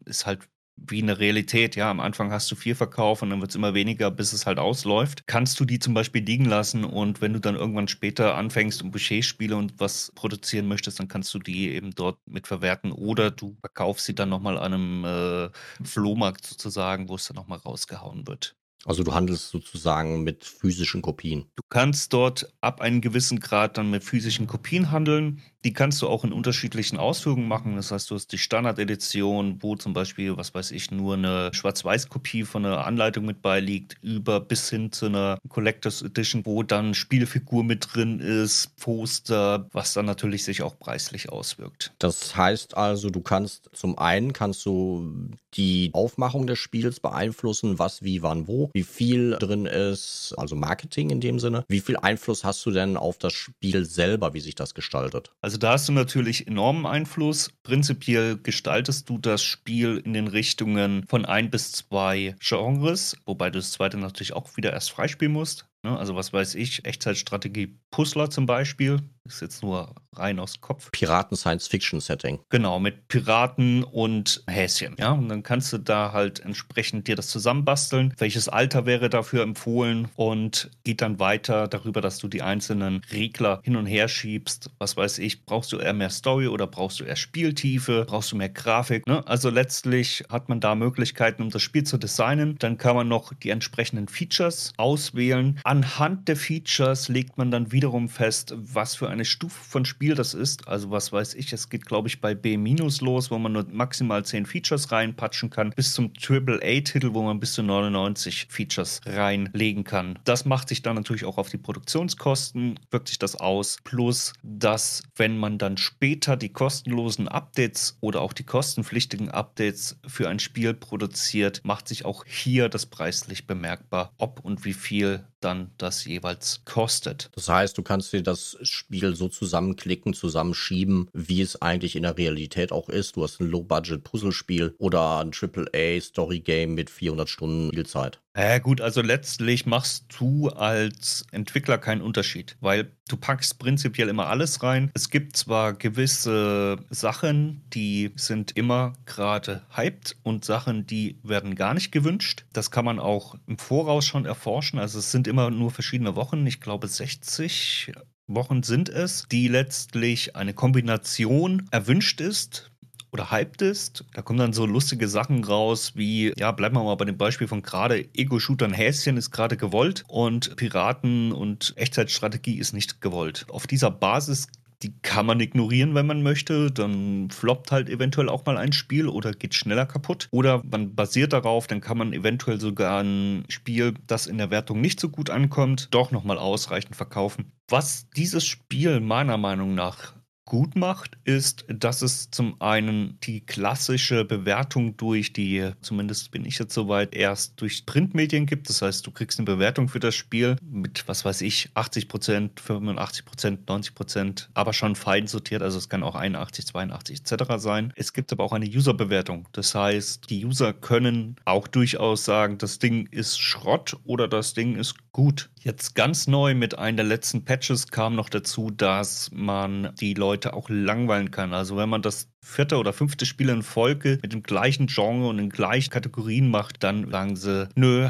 ist 0.04 0.26
halt 0.26 0.48
wie 0.86 1.02
eine 1.02 1.18
Realität. 1.18 1.76
Ja, 1.76 1.90
am 1.90 2.00
Anfang 2.00 2.32
hast 2.32 2.50
du 2.50 2.56
viel 2.56 2.74
Verkauf 2.74 3.22
und 3.22 3.30
dann 3.30 3.40
wird 3.40 3.50
es 3.50 3.56
immer 3.56 3.74
weniger, 3.74 4.10
bis 4.10 4.32
es 4.32 4.46
halt 4.46 4.58
ausläuft. 4.58 5.26
Kannst 5.26 5.58
du 5.60 5.64
die 5.64 5.78
zum 5.78 5.94
Beispiel 5.94 6.22
liegen 6.24 6.44
lassen 6.44 6.84
und 6.84 7.20
wenn 7.20 7.32
du 7.32 7.40
dann 7.40 7.54
irgendwann 7.56 7.88
später 7.88 8.36
anfängst 8.36 8.82
und 8.82 8.90
Budgetspiele 8.90 9.56
und 9.56 9.78
was 9.78 10.12
produzieren 10.14 10.68
möchtest, 10.68 10.98
dann 11.00 11.08
kannst 11.08 11.32
du 11.34 11.38
die 11.38 11.70
eben 11.70 11.92
dort 11.94 12.18
mit 12.26 12.46
verwerten 12.46 12.92
oder 12.92 13.30
du 13.30 13.56
verkaufst 13.60 14.06
sie 14.06 14.14
dann 14.14 14.28
nochmal 14.28 14.58
an 14.58 14.74
einem 14.74 15.04
äh, 15.04 15.50
Flohmarkt 15.84 16.46
sozusagen, 16.46 17.08
wo 17.08 17.16
es 17.16 17.26
dann 17.26 17.36
nochmal 17.36 17.58
rausgehauen 17.58 18.26
wird. 18.26 18.56
Also 18.86 19.02
du 19.02 19.14
handelst 19.14 19.50
sozusagen 19.50 20.22
mit 20.22 20.44
physischen 20.44 21.02
Kopien. 21.02 21.44
Du 21.56 21.62
kannst 21.68 22.12
dort 22.12 22.52
ab 22.60 22.80
einem 22.80 23.00
gewissen 23.00 23.38
Grad 23.38 23.76
dann 23.76 23.90
mit 23.90 24.04
physischen 24.04 24.46
Kopien 24.46 24.90
handeln. 24.90 25.42
Die 25.64 25.74
kannst 25.74 26.00
du 26.00 26.08
auch 26.08 26.24
in 26.24 26.32
unterschiedlichen 26.32 26.96
Ausführungen 26.96 27.46
machen. 27.46 27.76
Das 27.76 27.92
heißt, 27.92 28.10
du 28.10 28.14
hast 28.14 28.32
die 28.32 28.38
Standard-Edition, 28.38 29.62
wo 29.62 29.76
zum 29.76 29.92
Beispiel, 29.92 30.34
was 30.38 30.54
weiß 30.54 30.70
ich, 30.70 30.90
nur 30.90 31.14
eine 31.14 31.50
Schwarz-Weiß-Kopie 31.52 32.44
von 32.44 32.64
einer 32.64 32.86
Anleitung 32.86 33.26
mit 33.26 33.42
beiliegt, 33.42 33.96
über 34.00 34.40
bis 34.40 34.70
hin 34.70 34.90
zu 34.90 35.06
einer 35.06 35.36
Collectors 35.48 36.00
Edition, 36.00 36.46
wo 36.46 36.62
dann 36.62 36.94
Spielfigur 36.94 37.62
mit 37.62 37.88
drin 37.92 38.20
ist, 38.20 38.74
Poster, 38.78 39.68
was 39.72 39.92
dann 39.92 40.06
natürlich 40.06 40.44
sich 40.44 40.62
auch 40.62 40.78
preislich 40.78 41.28
auswirkt. 41.28 41.92
Das 41.98 42.34
heißt 42.34 42.78
also, 42.78 43.10
du 43.10 43.20
kannst 43.20 43.68
zum 43.74 43.98
einen 43.98 44.32
kannst 44.32 44.64
du 44.64 45.28
die 45.54 45.90
Aufmachung 45.92 46.46
des 46.46 46.58
Spiels 46.58 47.00
beeinflussen, 47.00 47.78
was, 47.78 48.02
wie, 48.02 48.22
wann, 48.22 48.46
wo, 48.46 48.69
wie 48.72 48.82
viel 48.82 49.36
drin 49.38 49.66
ist, 49.66 50.34
also 50.36 50.56
Marketing 50.56 51.10
in 51.10 51.20
dem 51.20 51.38
Sinne. 51.38 51.64
Wie 51.68 51.80
viel 51.80 51.96
Einfluss 51.96 52.44
hast 52.44 52.64
du 52.66 52.70
denn 52.70 52.96
auf 52.96 53.18
das 53.18 53.32
Spiel 53.32 53.84
selber, 53.84 54.34
wie 54.34 54.40
sich 54.40 54.54
das 54.54 54.74
gestaltet? 54.74 55.32
Also 55.40 55.58
da 55.58 55.72
hast 55.72 55.88
du 55.88 55.92
natürlich 55.92 56.46
enormen 56.46 56.86
Einfluss. 56.86 57.50
Prinzipiell 57.62 58.38
gestaltest 58.38 59.08
du 59.08 59.18
das 59.18 59.42
Spiel 59.42 60.02
in 60.04 60.12
den 60.12 60.28
Richtungen 60.28 61.04
von 61.06 61.24
ein 61.24 61.50
bis 61.50 61.72
zwei 61.72 62.34
Genres, 62.40 63.16
wobei 63.26 63.50
du 63.50 63.58
das 63.58 63.72
zweite 63.72 63.98
natürlich 63.98 64.32
auch 64.32 64.56
wieder 64.56 64.72
erst 64.72 64.90
freispielen 64.90 65.32
musst. 65.32 65.66
Ne? 65.82 65.98
Also 65.98 66.14
was 66.14 66.32
weiß 66.32 66.54
ich, 66.56 66.84
Echtzeitstrategie 66.84 67.78
Puzzler 67.90 68.30
zum 68.30 68.46
Beispiel, 68.46 69.00
ist 69.34 69.40
jetzt 69.40 69.62
nur 69.62 69.94
rein 70.12 70.38
aus 70.38 70.60
Kopf. 70.60 70.90
Piraten-Science-Fiction-Setting. 70.90 72.40
Genau, 72.48 72.80
mit 72.80 73.08
Piraten 73.08 73.84
und 73.84 74.42
Häschen. 74.46 74.96
Ja, 74.98 75.12
und 75.12 75.28
dann 75.28 75.42
kannst 75.42 75.72
du 75.72 75.78
da 75.78 76.12
halt 76.12 76.40
entsprechend 76.40 77.06
dir 77.06 77.16
das 77.16 77.28
zusammenbasteln. 77.28 78.14
Welches 78.18 78.48
Alter 78.48 78.86
wäre 78.86 79.08
dafür 79.08 79.42
empfohlen 79.42 80.08
und 80.16 80.70
geht 80.84 81.00
dann 81.00 81.20
weiter 81.20 81.68
darüber, 81.68 82.00
dass 82.00 82.18
du 82.18 82.28
die 82.28 82.42
einzelnen 82.42 83.02
Regler 83.12 83.60
hin 83.62 83.76
und 83.76 83.86
her 83.86 84.08
schiebst. 84.08 84.70
Was 84.78 84.96
weiß 84.96 85.18
ich, 85.18 85.44
brauchst 85.46 85.72
du 85.72 85.78
eher 85.78 85.92
mehr 85.92 86.10
Story 86.10 86.48
oder 86.48 86.66
brauchst 86.66 87.00
du 87.00 87.04
eher 87.04 87.16
Spieltiefe? 87.16 88.04
Brauchst 88.08 88.32
du 88.32 88.36
mehr 88.36 88.48
Grafik? 88.48 89.06
Ne? 89.06 89.26
Also 89.26 89.48
letztlich 89.50 90.24
hat 90.28 90.48
man 90.48 90.60
da 90.60 90.74
Möglichkeiten, 90.74 91.42
um 91.42 91.50
das 91.50 91.62
Spiel 91.62 91.84
zu 91.84 91.98
designen. 91.98 92.56
Dann 92.58 92.78
kann 92.78 92.96
man 92.96 93.08
noch 93.08 93.32
die 93.32 93.50
entsprechenden 93.50 94.08
Features 94.08 94.72
auswählen 94.76 95.60
Anhand 95.64 96.28
der 96.28 96.36
Features 96.36 97.08
legt 97.08 97.38
man 97.38 97.50
dann 97.50 97.72
wiederum 97.72 98.08
fest, 98.08 98.54
was 98.56 98.94
für 98.94 99.08
eine 99.20 99.26
Stufe 99.26 99.62
von 99.62 99.84
Spiel 99.84 100.14
das 100.14 100.32
ist. 100.32 100.66
Also 100.66 100.90
was 100.90 101.12
weiß 101.12 101.34
ich, 101.34 101.52
es 101.52 101.68
geht 101.68 101.84
glaube 101.84 102.08
ich 102.08 102.20
bei 102.20 102.34
B- 102.34 102.56
los, 103.00 103.30
wo 103.30 103.38
man 103.38 103.52
nur 103.52 103.66
maximal 103.70 104.24
10 104.24 104.46
Features 104.46 104.90
reinpatschen 104.90 105.50
kann, 105.50 105.70
bis 105.76 105.92
zum 105.92 106.12
AAA-Titel, 106.18 107.12
wo 107.12 107.22
man 107.22 107.38
bis 107.38 107.52
zu 107.52 107.62
99 107.62 108.46
Features 108.48 109.00
reinlegen 109.04 109.84
kann. 109.84 110.18
Das 110.24 110.44
macht 110.44 110.68
sich 110.68 110.82
dann 110.82 110.96
natürlich 110.96 111.24
auch 111.24 111.36
auf 111.38 111.50
die 111.50 111.58
Produktionskosten, 111.58 112.80
wirkt 112.90 113.08
sich 113.08 113.18
das 113.18 113.36
aus. 113.36 113.78
Plus, 113.84 114.32
dass 114.42 115.02
wenn 115.16 115.36
man 115.36 115.58
dann 115.58 115.76
später 115.76 116.36
die 116.36 116.48
kostenlosen 116.48 117.28
Updates 117.28 117.98
oder 118.00 118.22
auch 118.22 118.32
die 118.32 118.44
kostenpflichtigen 118.44 119.30
Updates 119.30 119.98
für 120.06 120.28
ein 120.28 120.38
Spiel 120.38 120.72
produziert, 120.72 121.60
macht 121.64 121.88
sich 121.88 122.04
auch 122.04 122.24
hier 122.26 122.68
das 122.68 122.86
preislich 122.86 123.46
bemerkbar, 123.46 124.12
ob 124.16 124.40
und 124.40 124.64
wie 124.64 124.72
viel 124.72 125.24
dann 125.40 125.70
das 125.78 126.04
jeweils 126.04 126.62
kostet. 126.64 127.30
Das 127.34 127.48
heißt, 127.48 127.76
du 127.76 127.82
kannst 127.82 128.12
dir 128.12 128.22
das 128.22 128.56
Spiel 128.62 129.14
so 129.16 129.28
zusammenklicken, 129.28 130.14
zusammenschieben, 130.14 131.08
wie 131.12 131.42
es 131.42 131.60
eigentlich 131.60 131.96
in 131.96 132.02
der 132.02 132.16
Realität 132.16 132.72
auch 132.72 132.88
ist. 132.88 133.16
Du 133.16 133.22
hast 133.22 133.40
ein 133.40 133.48
Low-Budget-Puzzlespiel 133.48 134.74
oder 134.78 135.20
ein 135.20 135.32
AAA-Story-Game 135.32 136.74
mit 136.74 136.90
400 136.90 137.28
Stunden 137.28 137.68
Spielzeit. 137.68 138.20
Ja, 138.36 138.58
gut, 138.58 138.80
also 138.80 139.02
letztlich 139.02 139.66
machst 139.66 140.04
du 140.18 140.50
als 140.50 141.26
Entwickler 141.32 141.78
keinen 141.78 142.00
Unterschied, 142.00 142.56
weil 142.60 142.92
du 143.08 143.16
packst 143.16 143.58
prinzipiell 143.58 144.08
immer 144.08 144.28
alles 144.28 144.62
rein. 144.62 144.90
Es 144.94 145.10
gibt 145.10 145.36
zwar 145.36 145.72
gewisse 145.72 146.78
Sachen, 146.90 147.62
die 147.74 148.12
sind 148.14 148.56
immer 148.56 148.92
gerade 149.04 149.62
hyped 149.74 150.16
und 150.22 150.44
Sachen, 150.44 150.86
die 150.86 151.18
werden 151.24 151.56
gar 151.56 151.74
nicht 151.74 151.90
gewünscht. 151.90 152.44
Das 152.52 152.70
kann 152.70 152.84
man 152.84 153.00
auch 153.00 153.34
im 153.48 153.58
Voraus 153.58 154.06
schon 154.06 154.26
erforschen. 154.26 154.78
Also 154.78 155.00
es 155.00 155.10
sind 155.10 155.26
immer 155.26 155.50
nur 155.50 155.72
verschiedene 155.72 156.14
Wochen. 156.14 156.46
Ich 156.46 156.60
glaube 156.60 156.86
60 156.86 157.92
Wochen 158.28 158.62
sind 158.62 158.88
es, 158.88 159.26
die 159.30 159.48
letztlich 159.48 160.36
eine 160.36 160.54
Kombination 160.54 161.66
erwünscht 161.72 162.20
ist 162.20 162.70
oder 163.12 163.30
hyped 163.30 163.62
ist. 163.62 164.04
Da 164.14 164.22
kommen 164.22 164.38
dann 164.38 164.52
so 164.52 164.66
lustige 164.66 165.08
Sachen 165.08 165.44
raus 165.44 165.92
wie, 165.94 166.32
ja, 166.38 166.52
bleiben 166.52 166.76
wir 166.76 166.84
mal 166.84 166.94
bei 166.96 167.04
dem 167.04 167.18
Beispiel 167.18 167.48
von 167.48 167.62
gerade, 167.62 168.08
Ego-Shootern 168.14 168.72
Häschen 168.72 169.16
ist 169.16 169.30
gerade 169.30 169.56
gewollt 169.56 170.04
und 170.08 170.56
Piraten 170.56 171.32
und 171.32 171.72
Echtzeitstrategie 171.76 172.58
ist 172.58 172.72
nicht 172.72 173.00
gewollt. 173.00 173.46
Auf 173.48 173.66
dieser 173.66 173.90
Basis 173.90 174.48
Die 174.82 174.94
kann 175.02 175.26
man 175.26 175.40
ignorieren, 175.40 175.94
wenn 175.94 176.06
man 176.06 176.22
möchte. 176.22 176.70
Dann 176.70 177.28
floppt 177.30 177.70
halt 177.70 177.90
eventuell 177.90 178.30
auch 178.30 178.46
mal 178.46 178.56
ein 178.56 178.72
Spiel 178.72 179.08
oder 179.08 179.32
geht 179.32 179.54
schneller 179.54 179.84
kaputt. 179.84 180.28
Oder 180.30 180.62
man 180.64 180.94
basiert 180.94 181.34
darauf, 181.34 181.66
dann 181.66 181.82
kann 181.82 181.98
man 181.98 182.14
eventuell 182.14 182.58
sogar 182.58 183.02
ein 183.02 183.44
Spiel, 183.48 183.92
das 184.06 184.26
in 184.26 184.38
der 184.38 184.50
Wertung 184.50 184.80
nicht 184.80 184.98
so 184.98 185.10
gut 185.10 185.28
ankommt, 185.28 185.88
doch 185.90 186.12
nochmal 186.12 186.38
ausreichend 186.38 186.96
verkaufen. 186.96 187.52
Was 187.68 188.08
dieses 188.16 188.46
Spiel 188.46 189.00
meiner 189.00 189.36
Meinung 189.36 189.74
nach 189.74 190.14
gut 190.50 190.74
macht, 190.74 191.16
ist, 191.22 191.64
dass 191.68 192.02
es 192.02 192.32
zum 192.32 192.60
einen 192.60 193.16
die 193.22 193.40
klassische 193.40 194.24
Bewertung 194.24 194.96
durch 194.96 195.32
die, 195.32 195.70
zumindest 195.80 196.32
bin 196.32 196.44
ich 196.44 196.58
jetzt 196.58 196.74
soweit, 196.74 197.14
erst 197.14 197.60
durch 197.60 197.86
Printmedien 197.86 198.46
gibt. 198.46 198.68
Das 198.68 198.82
heißt, 198.82 199.06
du 199.06 199.12
kriegst 199.12 199.38
eine 199.38 199.46
Bewertung 199.46 199.88
für 199.88 200.00
das 200.00 200.16
Spiel 200.16 200.56
mit, 200.60 201.06
was 201.06 201.24
weiß 201.24 201.42
ich, 201.42 201.70
80 201.74 202.08
Prozent, 202.08 202.58
85 202.58 203.24
Prozent, 203.24 203.68
90 203.68 203.94
Prozent, 203.94 204.50
aber 204.52 204.72
schon 204.72 204.96
fein 204.96 205.28
sortiert. 205.28 205.62
Also 205.62 205.78
es 205.78 205.88
kann 205.88 206.02
auch 206.02 206.16
81, 206.16 206.66
82 206.66 207.20
etc. 207.20 207.44
sein. 207.58 207.92
Es 207.94 208.12
gibt 208.12 208.32
aber 208.32 208.42
auch 208.42 208.52
eine 208.52 208.66
User-Bewertung. 208.66 209.48
Das 209.52 209.76
heißt, 209.76 210.28
die 210.30 210.44
User 210.44 210.72
können 210.72 211.36
auch 211.44 211.68
durchaus 211.68 212.24
sagen, 212.24 212.58
das 212.58 212.80
Ding 212.80 213.06
ist 213.12 213.38
Schrott 213.38 213.96
oder 214.02 214.26
das 214.26 214.52
Ding 214.54 214.74
ist 214.74 214.96
gut. 215.12 215.50
Jetzt 215.62 215.94
ganz 215.94 216.26
neu 216.26 216.54
mit 216.54 216.78
einem 216.78 216.96
der 216.96 217.04
letzten 217.04 217.44
Patches 217.44 217.88
kam 217.88 218.16
noch 218.16 218.30
dazu, 218.30 218.70
dass 218.70 219.30
man 219.30 219.94
die 220.00 220.14
Leute 220.14 220.39
auch 220.46 220.68
langweilen 220.68 221.30
kann. 221.30 221.52
Also 221.52 221.76
wenn 221.76 221.88
man 221.88 222.02
das 222.02 222.28
vierte 222.42 222.78
oder 222.78 222.92
fünfte 222.92 223.26
Spiel 223.26 223.48
in 223.48 223.62
Folge 223.62 224.18
mit 224.22 224.32
dem 224.32 224.42
gleichen 224.42 224.86
Genre 224.86 225.28
und 225.28 225.36
den 225.36 225.50
gleichen 225.50 225.90
Kategorien 225.90 226.50
macht, 226.50 226.82
dann 226.82 227.10
sagen 227.10 227.36
sie, 227.36 227.68
nö, 227.74 228.08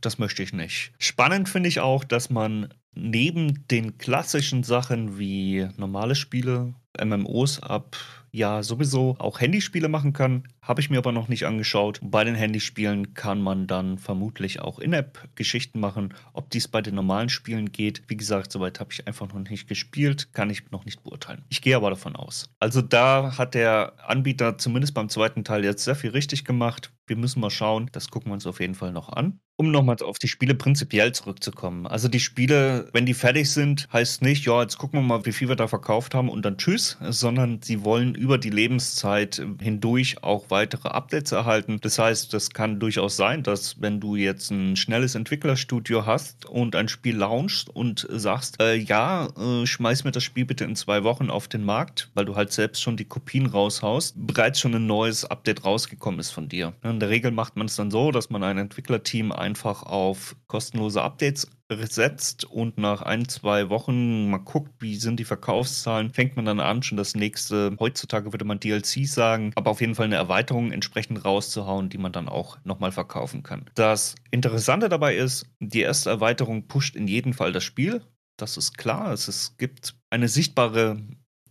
das 0.00 0.18
möchte 0.18 0.42
ich 0.42 0.52
nicht. 0.52 0.92
Spannend 0.98 1.48
finde 1.48 1.68
ich 1.68 1.80
auch, 1.80 2.04
dass 2.04 2.30
man 2.30 2.72
neben 2.94 3.66
den 3.68 3.98
klassischen 3.98 4.62
Sachen 4.62 5.18
wie 5.18 5.68
normale 5.76 6.14
Spiele, 6.14 6.74
MMOs 7.02 7.62
ab 7.62 7.96
ja 8.32 8.62
sowieso 8.62 9.16
auch 9.18 9.40
Handyspiele 9.40 9.88
machen 9.88 10.12
kann. 10.12 10.44
Habe 10.70 10.80
ich 10.80 10.88
mir 10.88 10.98
aber 10.98 11.10
noch 11.10 11.26
nicht 11.26 11.46
angeschaut. 11.46 11.98
Bei 12.00 12.22
den 12.22 12.36
Handyspielen 12.36 13.12
kann 13.14 13.42
man 13.42 13.66
dann 13.66 13.98
vermutlich 13.98 14.60
auch 14.60 14.78
In-App-Geschichten 14.78 15.80
machen. 15.80 16.14
Ob 16.32 16.48
dies 16.48 16.68
bei 16.68 16.80
den 16.80 16.94
normalen 16.94 17.28
Spielen 17.28 17.72
geht, 17.72 18.04
wie 18.06 18.16
gesagt, 18.16 18.52
soweit 18.52 18.78
habe 18.78 18.92
ich 18.92 19.04
einfach 19.08 19.26
noch 19.26 19.40
nicht 19.50 19.66
gespielt, 19.66 20.32
kann 20.32 20.48
ich 20.48 20.70
noch 20.70 20.84
nicht 20.84 21.02
beurteilen. 21.02 21.44
Ich 21.48 21.60
gehe 21.60 21.74
aber 21.74 21.90
davon 21.90 22.14
aus. 22.14 22.50
Also 22.60 22.82
da 22.82 23.36
hat 23.36 23.54
der 23.54 23.94
Anbieter 24.08 24.58
zumindest 24.58 24.94
beim 24.94 25.08
zweiten 25.08 25.42
Teil 25.42 25.64
jetzt 25.64 25.82
sehr 25.82 25.96
viel 25.96 26.10
richtig 26.10 26.44
gemacht. 26.44 26.92
Wir 27.08 27.16
müssen 27.16 27.40
mal 27.40 27.50
schauen. 27.50 27.88
Das 27.90 28.08
gucken 28.08 28.30
wir 28.30 28.34
uns 28.34 28.46
auf 28.46 28.60
jeden 28.60 28.76
Fall 28.76 28.92
noch 28.92 29.08
an. 29.08 29.40
Um 29.56 29.72
nochmal 29.72 29.96
auf 30.02 30.18
die 30.18 30.28
Spiele 30.28 30.54
prinzipiell 30.54 31.12
zurückzukommen. 31.12 31.86
Also 31.86 32.06
die 32.06 32.20
Spiele, 32.20 32.88
wenn 32.92 33.04
die 33.04 33.12
fertig 33.12 33.50
sind, 33.50 33.88
heißt 33.92 34.22
nicht, 34.22 34.46
ja, 34.46 34.62
jetzt 34.62 34.78
gucken 34.78 35.00
wir 35.00 35.06
mal, 35.06 35.26
wie 35.26 35.32
viel 35.32 35.48
wir 35.48 35.56
da 35.56 35.66
verkauft 35.66 36.14
haben 36.14 36.30
und 36.30 36.44
dann 36.44 36.56
tschüss, 36.56 36.96
sondern 37.00 37.60
sie 37.60 37.84
wollen 37.84 38.14
über 38.14 38.38
die 38.38 38.48
Lebenszeit 38.48 39.44
hindurch 39.60 40.22
auch 40.22 40.50
weitere 40.60 40.90
Updates 40.90 41.32
erhalten. 41.32 41.78
Das 41.80 41.98
heißt, 41.98 42.34
das 42.34 42.50
kann 42.50 42.80
durchaus 42.80 43.16
sein, 43.16 43.42
dass 43.42 43.80
wenn 43.80 43.98
du 43.98 44.14
jetzt 44.14 44.50
ein 44.50 44.76
schnelles 44.76 45.14
Entwicklerstudio 45.14 46.04
hast 46.04 46.44
und 46.44 46.76
ein 46.76 46.88
Spiel 46.88 47.16
launchst 47.16 47.70
und 47.70 48.06
sagst, 48.10 48.60
äh, 48.60 48.74
ja, 48.74 49.28
äh, 49.38 49.66
schmeiß 49.66 50.04
mir 50.04 50.12
das 50.12 50.22
Spiel 50.22 50.44
bitte 50.44 50.64
in 50.64 50.76
zwei 50.76 51.02
Wochen 51.02 51.30
auf 51.30 51.48
den 51.48 51.64
Markt, 51.64 52.10
weil 52.12 52.26
du 52.26 52.36
halt 52.36 52.52
selbst 52.52 52.82
schon 52.82 52.98
die 52.98 53.06
Kopien 53.06 53.46
raushaust, 53.46 54.14
bereits 54.18 54.60
schon 54.60 54.74
ein 54.74 54.86
neues 54.86 55.24
Update 55.24 55.64
rausgekommen 55.64 56.20
ist 56.20 56.30
von 56.30 56.50
dir. 56.50 56.74
In 56.82 57.00
der 57.00 57.08
Regel 57.08 57.30
macht 57.30 57.56
man 57.56 57.66
es 57.66 57.76
dann 57.76 57.90
so, 57.90 58.10
dass 58.10 58.28
man 58.28 58.42
ein 58.42 58.58
Entwicklerteam 58.58 59.32
einfach 59.32 59.82
auf 59.82 60.36
kostenlose 60.46 61.00
Updates 61.00 61.48
setzt 61.78 62.44
und 62.44 62.78
nach 62.78 63.02
ein, 63.02 63.28
zwei 63.28 63.68
Wochen 63.68 64.30
mal 64.30 64.38
guckt, 64.38 64.72
wie 64.80 64.96
sind 64.96 65.18
die 65.18 65.24
Verkaufszahlen, 65.24 66.10
fängt 66.10 66.36
man 66.36 66.44
dann 66.44 66.60
an, 66.60 66.82
schon 66.82 66.96
das 66.98 67.14
nächste, 67.14 67.76
heutzutage 67.78 68.32
würde 68.32 68.44
man 68.44 68.60
DLC 68.60 69.06
sagen, 69.06 69.52
aber 69.54 69.70
auf 69.70 69.80
jeden 69.80 69.94
Fall 69.94 70.06
eine 70.06 70.16
Erweiterung 70.16 70.72
entsprechend 70.72 71.24
rauszuhauen, 71.24 71.88
die 71.88 71.98
man 71.98 72.12
dann 72.12 72.28
auch 72.28 72.58
nochmal 72.64 72.92
verkaufen 72.92 73.42
kann. 73.42 73.66
Das 73.74 74.14
Interessante 74.30 74.88
dabei 74.88 75.16
ist, 75.16 75.46
die 75.60 75.80
erste 75.80 76.10
Erweiterung 76.10 76.66
pusht 76.66 76.96
in 76.96 77.08
jedem 77.08 77.32
Fall 77.32 77.52
das 77.52 77.64
Spiel. 77.64 78.02
Das 78.36 78.56
ist 78.56 78.78
klar. 78.78 79.12
Es 79.12 79.56
gibt 79.58 79.94
eine 80.08 80.28
sichtbare 80.28 81.02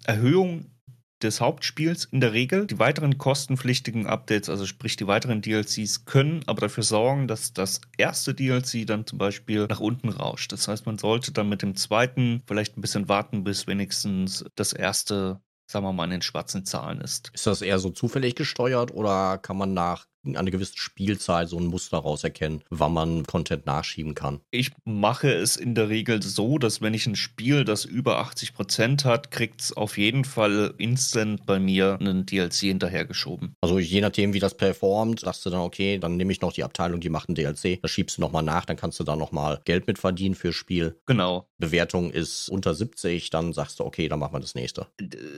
Erhöhung 0.05 0.65
des 1.21 1.41
Hauptspiels 1.41 2.05
in 2.05 2.21
der 2.21 2.33
Regel. 2.33 2.67
Die 2.67 2.79
weiteren 2.79 3.17
kostenpflichtigen 3.17 4.07
Updates, 4.07 4.49
also 4.49 4.65
sprich 4.65 4.95
die 4.95 5.07
weiteren 5.07 5.41
DLCs, 5.41 6.05
können 6.05 6.41
aber 6.45 6.61
dafür 6.61 6.83
sorgen, 6.83 7.27
dass 7.27 7.53
das 7.53 7.81
erste 7.97 8.33
DLC 8.33 8.85
dann 8.85 9.05
zum 9.05 9.17
Beispiel 9.17 9.67
nach 9.67 9.79
unten 9.79 10.09
rauscht. 10.09 10.51
Das 10.51 10.67
heißt, 10.67 10.85
man 10.85 10.97
sollte 10.97 11.31
dann 11.31 11.49
mit 11.49 11.61
dem 11.61 11.75
zweiten 11.75 12.41
vielleicht 12.47 12.77
ein 12.77 12.81
bisschen 12.81 13.09
warten, 13.09 13.43
bis 13.43 13.67
wenigstens 13.67 14.45
das 14.55 14.73
erste 14.73 15.41
sagen 15.69 15.85
wir 15.85 15.93
mal, 15.93 16.05
in 16.05 16.09
den 16.09 16.21
schwarzen 16.23 16.65
Zahlen 16.65 16.99
ist. 16.99 17.29
Ist 17.33 17.45
das 17.45 17.61
eher 17.61 17.77
so 17.77 17.91
zufällig 17.91 18.35
gesteuert 18.35 18.91
oder 18.91 19.37
kann 19.37 19.55
man 19.55 19.73
nach 19.73 20.07
eine 20.25 20.51
gewisse 20.51 20.77
Spielzeit 20.77 21.49
so 21.49 21.57
ein 21.57 21.67
Muster 21.67 21.97
rauserkennen, 21.97 22.61
wann 22.69 22.93
man 22.93 23.25
Content 23.25 23.65
nachschieben 23.65 24.15
kann. 24.15 24.41
Ich 24.51 24.71
mache 24.85 25.31
es 25.33 25.55
in 25.55 25.75
der 25.75 25.89
Regel 25.89 26.21
so, 26.21 26.57
dass 26.57 26.81
wenn 26.81 26.93
ich 26.93 27.05
ein 27.07 27.15
Spiel, 27.15 27.63
das 27.63 27.85
über 27.85 28.19
80 28.19 28.53
Prozent 28.53 29.05
hat, 29.05 29.31
kriegt 29.31 29.61
es 29.61 29.75
auf 29.75 29.97
jeden 29.97 30.25
Fall 30.25 30.73
instant 30.77 31.45
bei 31.45 31.59
mir 31.59 31.97
einen 31.99 32.25
DLC 32.25 32.55
hinterhergeschoben. 32.55 33.55
Also 33.61 33.79
je 33.79 34.01
nachdem, 34.01 34.33
wie 34.33 34.39
das 34.39 34.55
performt, 34.55 35.21
sagst 35.21 35.45
du 35.45 35.49
dann, 35.49 35.61
okay, 35.61 35.97
dann 35.97 36.17
nehme 36.17 36.31
ich 36.31 36.41
noch 36.41 36.53
die 36.53 36.63
Abteilung, 36.63 36.99
die 36.99 37.09
macht 37.09 37.29
ein 37.29 37.35
DLC, 37.35 37.81
das 37.81 37.91
schiebst 37.91 38.17
du 38.17 38.21
nochmal 38.21 38.43
nach, 38.43 38.65
dann 38.65 38.77
kannst 38.77 38.99
du 38.99 39.03
da 39.03 39.15
nochmal 39.15 39.61
Geld 39.65 39.87
mit 39.87 39.99
verdienen 39.99 40.35
fürs 40.35 40.55
Spiel. 40.55 40.99
Genau. 41.05 41.47
Bewertung 41.57 42.11
ist 42.11 42.49
unter 42.49 42.73
70, 42.73 43.29
dann 43.29 43.53
sagst 43.53 43.79
du, 43.79 43.85
okay, 43.85 44.07
dann 44.07 44.19
machen 44.19 44.33
wir 44.33 44.39
das 44.39 44.55
nächste. 44.55 44.87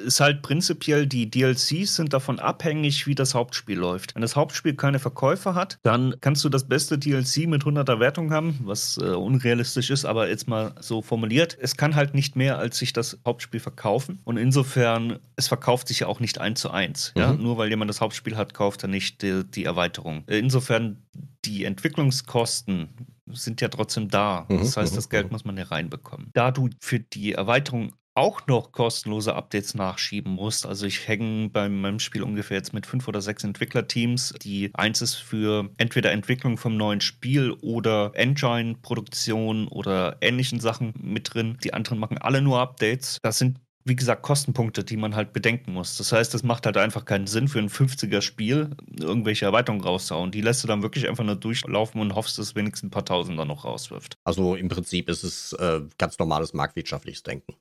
Ist 0.05 0.19
halt 0.19 0.41
prinzipiell, 0.41 1.07
die 1.07 1.29
DLCs 1.29 1.95
sind 1.95 2.13
davon 2.13 2.39
abhängig, 2.39 3.07
wie 3.07 3.15
das 3.15 3.33
Hauptspiel 3.33 3.77
läuft. 3.77 4.15
Wenn 4.15 4.21
das 4.21 4.35
Hauptspiel 4.35 4.70
keine 4.75 4.99
Verkäufe 4.99 5.55
hat, 5.55 5.79
dann 5.83 6.15
kannst 6.21 6.43
du 6.43 6.49
das 6.49 6.67
beste 6.67 6.97
DLC 6.97 7.47
mit 7.47 7.63
100er 7.63 7.99
Wertung 7.99 8.31
haben, 8.31 8.59
was 8.63 8.97
äh, 8.97 9.05
unrealistisch 9.05 9.89
ist, 9.89 10.05
aber 10.05 10.29
jetzt 10.29 10.47
mal 10.47 10.73
so 10.79 11.01
formuliert. 11.01 11.57
Es 11.59 11.77
kann 11.77 11.95
halt 11.95 12.13
nicht 12.13 12.35
mehr 12.35 12.57
als 12.57 12.77
sich 12.77 12.93
das 12.93 13.19
Hauptspiel 13.25 13.59
verkaufen 13.59 14.19
und 14.23 14.37
insofern, 14.37 15.19
es 15.35 15.47
verkauft 15.47 15.87
sich 15.87 16.01
ja 16.01 16.07
auch 16.07 16.19
nicht 16.19 16.39
eins 16.39 16.61
zu 16.61 16.71
eins. 16.71 17.13
Mhm. 17.15 17.21
Ja? 17.21 17.33
Nur 17.33 17.57
weil 17.57 17.69
jemand 17.69 17.89
das 17.89 18.01
Hauptspiel 18.01 18.37
hat, 18.37 18.53
kauft 18.53 18.83
er 18.83 18.89
nicht 18.89 19.21
die, 19.21 19.43
die 19.43 19.65
Erweiterung. 19.65 20.23
Insofern, 20.27 20.97
die 21.45 21.65
Entwicklungskosten 21.65 22.89
sind 23.33 23.61
ja 23.61 23.69
trotzdem 23.69 24.09
da. 24.09 24.45
Mhm, 24.49 24.59
das 24.59 24.77
heißt, 24.77 24.93
mhm, 24.93 24.95
das 24.95 25.09
Geld 25.09 25.31
muss 25.31 25.45
man 25.45 25.57
ja 25.57 25.63
reinbekommen. 25.65 26.29
Da 26.33 26.51
du 26.51 26.69
für 26.79 26.99
die 26.99 27.33
Erweiterung 27.33 27.93
auch 28.13 28.45
noch 28.47 28.71
kostenlose 28.71 29.35
Updates 29.35 29.73
nachschieben 29.73 30.33
musst. 30.33 30.65
Also 30.65 30.85
ich 30.85 31.07
hänge 31.07 31.49
bei 31.49 31.69
meinem 31.69 31.99
Spiel 31.99 32.23
ungefähr 32.23 32.57
jetzt 32.57 32.73
mit 32.73 32.85
fünf 32.85 33.07
oder 33.07 33.21
sechs 33.21 33.43
Entwicklerteams. 33.43 34.33
Die 34.41 34.71
eins 34.73 35.01
ist 35.01 35.15
für 35.15 35.69
entweder 35.77 36.11
Entwicklung 36.11 36.57
vom 36.57 36.77
neuen 36.77 37.01
Spiel 37.01 37.51
oder 37.61 38.11
Engine-Produktion 38.13 39.67
oder 39.67 40.17
ähnlichen 40.21 40.59
Sachen 40.59 40.93
mit 40.99 41.33
drin. 41.33 41.57
Die 41.63 41.73
anderen 41.73 41.99
machen 41.99 42.17
alle 42.17 42.41
nur 42.41 42.59
Updates. 42.59 43.17
Das 43.21 43.37
sind 43.37 43.59
wie 43.83 43.95
gesagt, 43.95 44.21
Kostenpunkte, 44.21 44.83
die 44.83 44.97
man 44.97 45.15
halt 45.15 45.33
bedenken 45.33 45.73
muss. 45.73 45.97
Das 45.97 46.11
heißt, 46.11 46.35
es 46.35 46.43
macht 46.43 46.65
halt 46.65 46.77
einfach 46.77 47.05
keinen 47.05 47.27
Sinn 47.27 47.47
für 47.47 47.59
ein 47.59 47.69
50er-Spiel, 47.69 48.75
irgendwelche 48.99 49.45
Erweiterungen 49.45 49.83
rauszuhauen. 49.83 50.31
Die 50.31 50.41
lässt 50.41 50.63
du 50.63 50.67
dann 50.67 50.83
wirklich 50.83 51.09
einfach 51.09 51.23
nur 51.23 51.35
durchlaufen 51.35 51.99
und 51.99 52.15
hoffst, 52.15 52.37
dass 52.37 52.55
wenigstens 52.55 52.87
ein 52.87 52.91
paar 52.91 53.05
Tausender 53.05 53.45
noch 53.45 53.65
rauswirft. 53.65 54.17
Also 54.23 54.55
im 54.55 54.69
Prinzip 54.69 55.09
ist 55.09 55.23
es 55.23 55.53
äh, 55.53 55.81
ganz 55.97 56.19
normales 56.19 56.53
marktwirtschaftliches 56.53 57.23
Denken. 57.23 57.55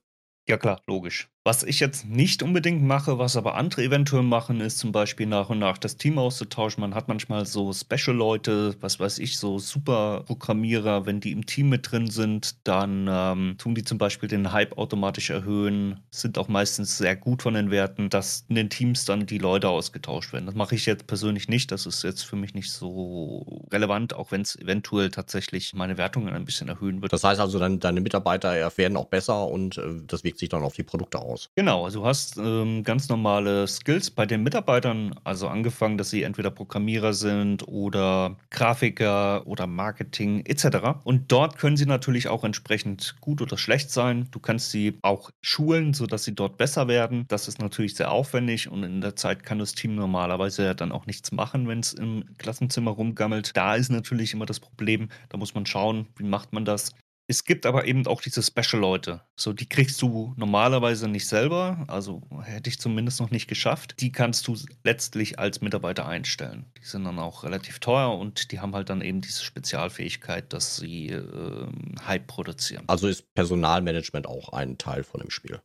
Ja 0.51 0.59
klar, 0.59 0.83
logisch. 0.89 1.29
Was 1.43 1.63
ich 1.63 1.81
jetzt 1.81 2.05
nicht 2.05 2.43
unbedingt 2.43 2.83
mache, 2.83 3.19
was 3.19 3.35
aber 3.35 3.55
andere 3.55 3.83
eventuell 3.83 4.23
machen, 4.23 4.61
ist 4.61 4.79
zum 4.79 4.93
Beispiel 4.93 5.25
nach 5.25 5.49
und 5.49 5.59
nach 5.59 5.79
das 5.79 5.97
Team 5.97 6.19
auszutauschen. 6.19 6.83
Man 6.83 6.95
hat 6.95 7.09
manchmal 7.09 7.47
so 7.47 7.73
Special-Leute, 7.73 8.77
was 8.81 9.01
weiß 9.01 9.19
ich, 9.21 9.39
so 9.39 9.59
Super-Programmierer, 9.59 11.07
wenn 11.07 11.21
die 11.21 11.33
im 11.33 11.47
Team 11.47 11.71
mit 11.71 11.91
drin 11.91 12.11
sind, 12.11 12.57
dann 12.69 13.09
ähm, 13.11 13.55
tun 13.57 13.75
die 13.75 13.85
zum 13.85 13.97
Beispiel 13.97 14.29
den 14.29 14.53
Hype 14.53 14.77
automatisch 14.77 15.31
erhöhen, 15.31 16.01
sind 16.11 16.37
auch 16.37 16.49
meistens 16.49 16.99
sehr 16.99 17.17
gut 17.17 17.41
von 17.41 17.55
den 17.55 17.71
Werten, 17.71 18.11
dass 18.11 18.45
in 18.51 18.57
den 18.57 18.69
Teams 18.69 19.07
dann 19.07 19.25
die 19.25 19.39
Leute 19.39 19.71
ausgetauscht 19.71 20.35
werden. 20.35 20.45
Das 20.45 20.55
mache 20.55 20.75
ich 20.75 20.85
jetzt 20.85 21.07
persönlich 21.07 21.49
nicht, 21.49 21.73
das 21.73 21.87
ist 21.87 22.05
jetzt 22.05 22.23
für 22.23 22.37
mich 22.37 22.53
nicht 22.53 22.71
so 22.71 23.65
relevant, 23.73 24.13
auch 24.13 24.31
wenn 24.31 24.43
es 24.43 24.57
eventuell 24.57 25.11
tatsächlich 25.11 25.73
meine 25.73 25.97
Wertungen 25.97 26.35
ein 26.35 26.45
bisschen 26.45 26.69
erhöhen 26.69 27.01
wird. 27.01 27.15
Das 27.15 27.25
heißt 27.25 27.41
also, 27.41 27.59
deine, 27.59 27.79
deine 27.79 28.03
Mitarbeiter 28.03 28.77
werden 28.77 28.99
auch 28.99 29.07
besser 29.07 29.49
und 29.49 29.79
äh, 29.79 30.03
das 30.07 30.23
wirkt 30.23 30.39
sich 30.39 30.51
dann 30.51 30.63
auf 30.63 30.75
die 30.75 30.83
Produkte 30.83 31.19
aus 31.19 31.31
aus. 31.41 31.51
Genau, 31.57 31.85
also 31.85 32.01
du 32.01 32.07
hast 32.07 32.37
ähm, 32.39 32.83
ganz 32.85 33.09
normale 33.09 33.67
Skills 33.67 34.11
bei 34.11 34.27
den 34.27 34.43
Mitarbeitern, 34.43 35.15
also 35.25 35.49
angefangen, 35.49 35.99
dass 35.99 36.11
sie 36.11 36.23
entweder 36.23 36.51
Programmierer 36.51 37.13
sind 37.13 37.67
oder 37.69 38.37
Grafiker 38.51 39.47
oder 39.47 39.67
Marketing 39.67 40.45
etc. 40.47 41.01
Und 41.05 41.33
dort 41.33 41.59
können 41.59 41.77
sie 41.77 41.87
natürlich 41.87 42.29
auch 42.29 42.45
entsprechend 42.45 43.17
gut 43.21 43.43
oder 43.43 43.57
schlecht 43.59 43.91
sein. 43.91 44.29
Du 44.31 44.41
kannst 44.41 44.71
sie 44.71 44.99
auch 45.03 45.31
schulen, 45.43 45.95
sodass 45.95 46.25
sie 46.25 46.35
dort 46.35 46.57
besser 46.57 46.89
werden. 46.89 47.25
Das 47.29 47.49
ist 47.49 47.61
natürlich 47.61 47.95
sehr 47.95 48.11
aufwendig 48.11 48.69
und 48.71 48.83
in 48.83 49.01
der 49.01 49.17
Zeit 49.17 49.43
kann 49.43 49.59
das 49.59 49.73
Team 49.73 49.95
normalerweise 49.95 50.65
ja 50.65 50.75
dann 50.75 50.93
auch 50.93 51.07
nichts 51.07 51.33
machen, 51.33 51.69
wenn 51.69 51.81
es 51.81 51.93
im 51.93 52.25
Klassenzimmer 52.39 52.93
rumgammelt. 52.93 53.57
Da 53.57 53.75
ist 53.75 53.91
natürlich 53.91 54.35
immer 54.35 54.47
das 54.47 54.61
Problem, 54.61 55.09
da 55.29 55.39
muss 55.39 55.55
man 55.55 55.67
schauen, 55.67 56.07
wie 56.17 56.25
macht 56.25 56.53
man 56.53 56.65
das. 56.65 56.93
Es 57.31 57.45
gibt 57.45 57.65
aber 57.65 57.85
eben 57.85 58.05
auch 58.09 58.23
diese 58.23 58.43
Special-Leute. 58.43 59.21
So, 59.37 59.53
die 59.53 59.69
kriegst 59.69 60.03
du 60.03 60.35
normalerweise 60.37 61.07
nicht 61.07 61.29
selber. 61.29 61.85
Also 61.87 62.23
hätte 62.43 62.69
ich 62.69 62.81
zumindest 62.81 63.21
noch 63.21 63.31
nicht 63.31 63.47
geschafft. 63.47 64.01
Die 64.01 64.11
kannst 64.11 64.49
du 64.49 64.57
letztlich 64.83 65.39
als 65.39 65.61
Mitarbeiter 65.61 66.09
einstellen. 66.09 66.67
Die 66.77 66.85
sind 66.85 67.05
dann 67.05 67.21
auch 67.21 67.45
relativ 67.45 67.79
teuer 67.79 68.19
und 68.19 68.51
die 68.51 68.59
haben 68.59 68.75
halt 68.75 68.91
dann 68.91 69.01
eben 69.01 69.21
diese 69.21 69.45
Spezialfähigkeit, 69.45 70.53
dass 70.53 70.79
sie 70.79 71.11
äh, 71.11 71.69
Hype 72.05 72.27
produzieren. 72.27 72.83
Also 72.89 73.07
ist 73.07 73.33
Personalmanagement 73.35 74.27
auch 74.27 74.53
ein 74.53 74.77
Teil 74.77 75.05
von 75.05 75.21
dem 75.21 75.31
Spiel. 75.31 75.61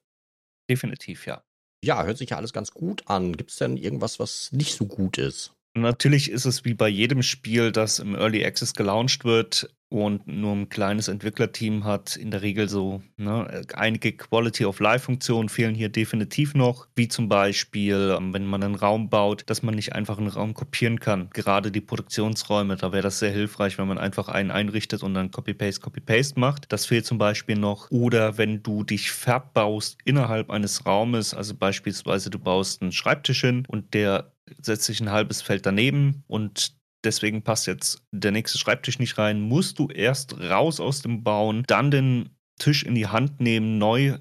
Definitiv, 0.70 1.26
ja. 1.26 1.44
Ja, 1.84 2.04
hört 2.04 2.20
sich 2.20 2.30
ja 2.30 2.38
alles 2.38 2.54
ganz 2.54 2.74
gut 2.74 3.02
an. 3.08 3.36
Gibt 3.36 3.50
es 3.50 3.58
denn 3.58 3.76
irgendwas, 3.76 4.20
was 4.20 4.52
nicht 4.52 4.76
so 4.76 4.86
gut 4.86 5.18
ist? 5.18 5.56
Natürlich 5.78 6.30
ist 6.30 6.46
es 6.46 6.64
wie 6.64 6.74
bei 6.74 6.88
jedem 6.88 7.22
Spiel, 7.22 7.72
das 7.72 8.00
im 8.00 8.14
Early 8.16 8.46
Access 8.46 8.76
gelauncht 8.76 9.26
wird 9.26 9.75
und 9.90 10.28
nur 10.28 10.54
ein 10.54 10.70
kleines 10.70 11.08
Entwicklerteam 11.08 11.84
hat, 11.84 12.16
in 12.16 12.32
der 12.32 12.42
Regel 12.42 12.68
so 12.68 13.04
ne, 13.18 13.62
einige 13.76 14.14
Quality 14.14 14.66
of 14.66 14.80
Life-Funktionen 14.80 15.48
fehlen 15.48 15.76
hier 15.76 15.90
definitiv 15.90 16.56
noch, 16.56 16.88
wie 16.96 17.08
zum 17.08 17.30
Beispiel, 17.30 18.16
ähm, 18.18 18.34
wenn 18.34 18.46
man 18.46 18.64
einen 18.64 18.76
Raum 18.76 19.10
baut, 19.10 19.44
dass 19.46 19.64
man 19.64 19.76
nicht 19.76 19.94
einfach 19.94 20.18
einen 20.18 20.28
Raum 20.28 20.54
kopieren 20.54 21.00
kann. 21.00 21.30
Gerade 21.34 21.72
die 21.72 21.82
Produktionsräume, 21.82 22.76
da 22.78 22.92
wäre 22.92 23.04
das 23.04 23.20
sehr 23.20 23.32
hilfreich, 23.32 23.78
wenn 23.78 23.88
man 23.88 23.98
einfach 23.98 24.28
einen 24.28 24.52
einrichtet 24.52 25.04
und 25.04 25.14
dann 25.14 25.32
Copy-Paste, 25.32 25.82
Copy-Paste 25.82 26.40
macht. 26.40 26.72
Das 26.72 26.86
fehlt 26.88 27.06
zum 27.06 27.18
Beispiel 27.18 27.58
noch. 27.58 27.92
Oder 27.92 28.38
wenn 28.38 28.64
du 28.64 28.84
dich 28.84 29.12
verbaust 29.12 29.98
innerhalb 30.04 30.50
eines 30.50 30.86
Raumes, 30.86 31.34
also 31.34 31.54
beispielsweise 31.54 32.30
du 32.30 32.40
baust 32.40 32.82
einen 32.82 32.92
Schreibtisch 32.92 33.42
hin 33.42 33.64
und 33.68 33.94
der 33.94 34.32
setzt 34.62 34.86
sich 34.86 35.00
ein 35.00 35.12
halbes 35.12 35.42
Feld 35.42 35.66
daneben 35.66 36.24
und 36.28 36.76
deswegen 37.06 37.44
passt 37.44 37.68
jetzt 37.68 38.04
der 38.12 38.32
nächste 38.32 38.58
Schreibtisch 38.58 39.00
nicht 39.00 39.18
rein, 39.18 39.42
musst 39.42 39.80
du 39.80 39.88
erst 39.88 40.40
raus 40.40 40.80
aus 40.80 41.02
dem 41.02 41.24
Bauen, 41.24 41.64
dann 41.68 41.92
den 41.92 42.30
Tisch 42.58 42.84
in 42.84 42.96
die 42.96 43.08
Hand 43.08 43.40
nehmen, 43.40 43.78
neu 43.78 44.18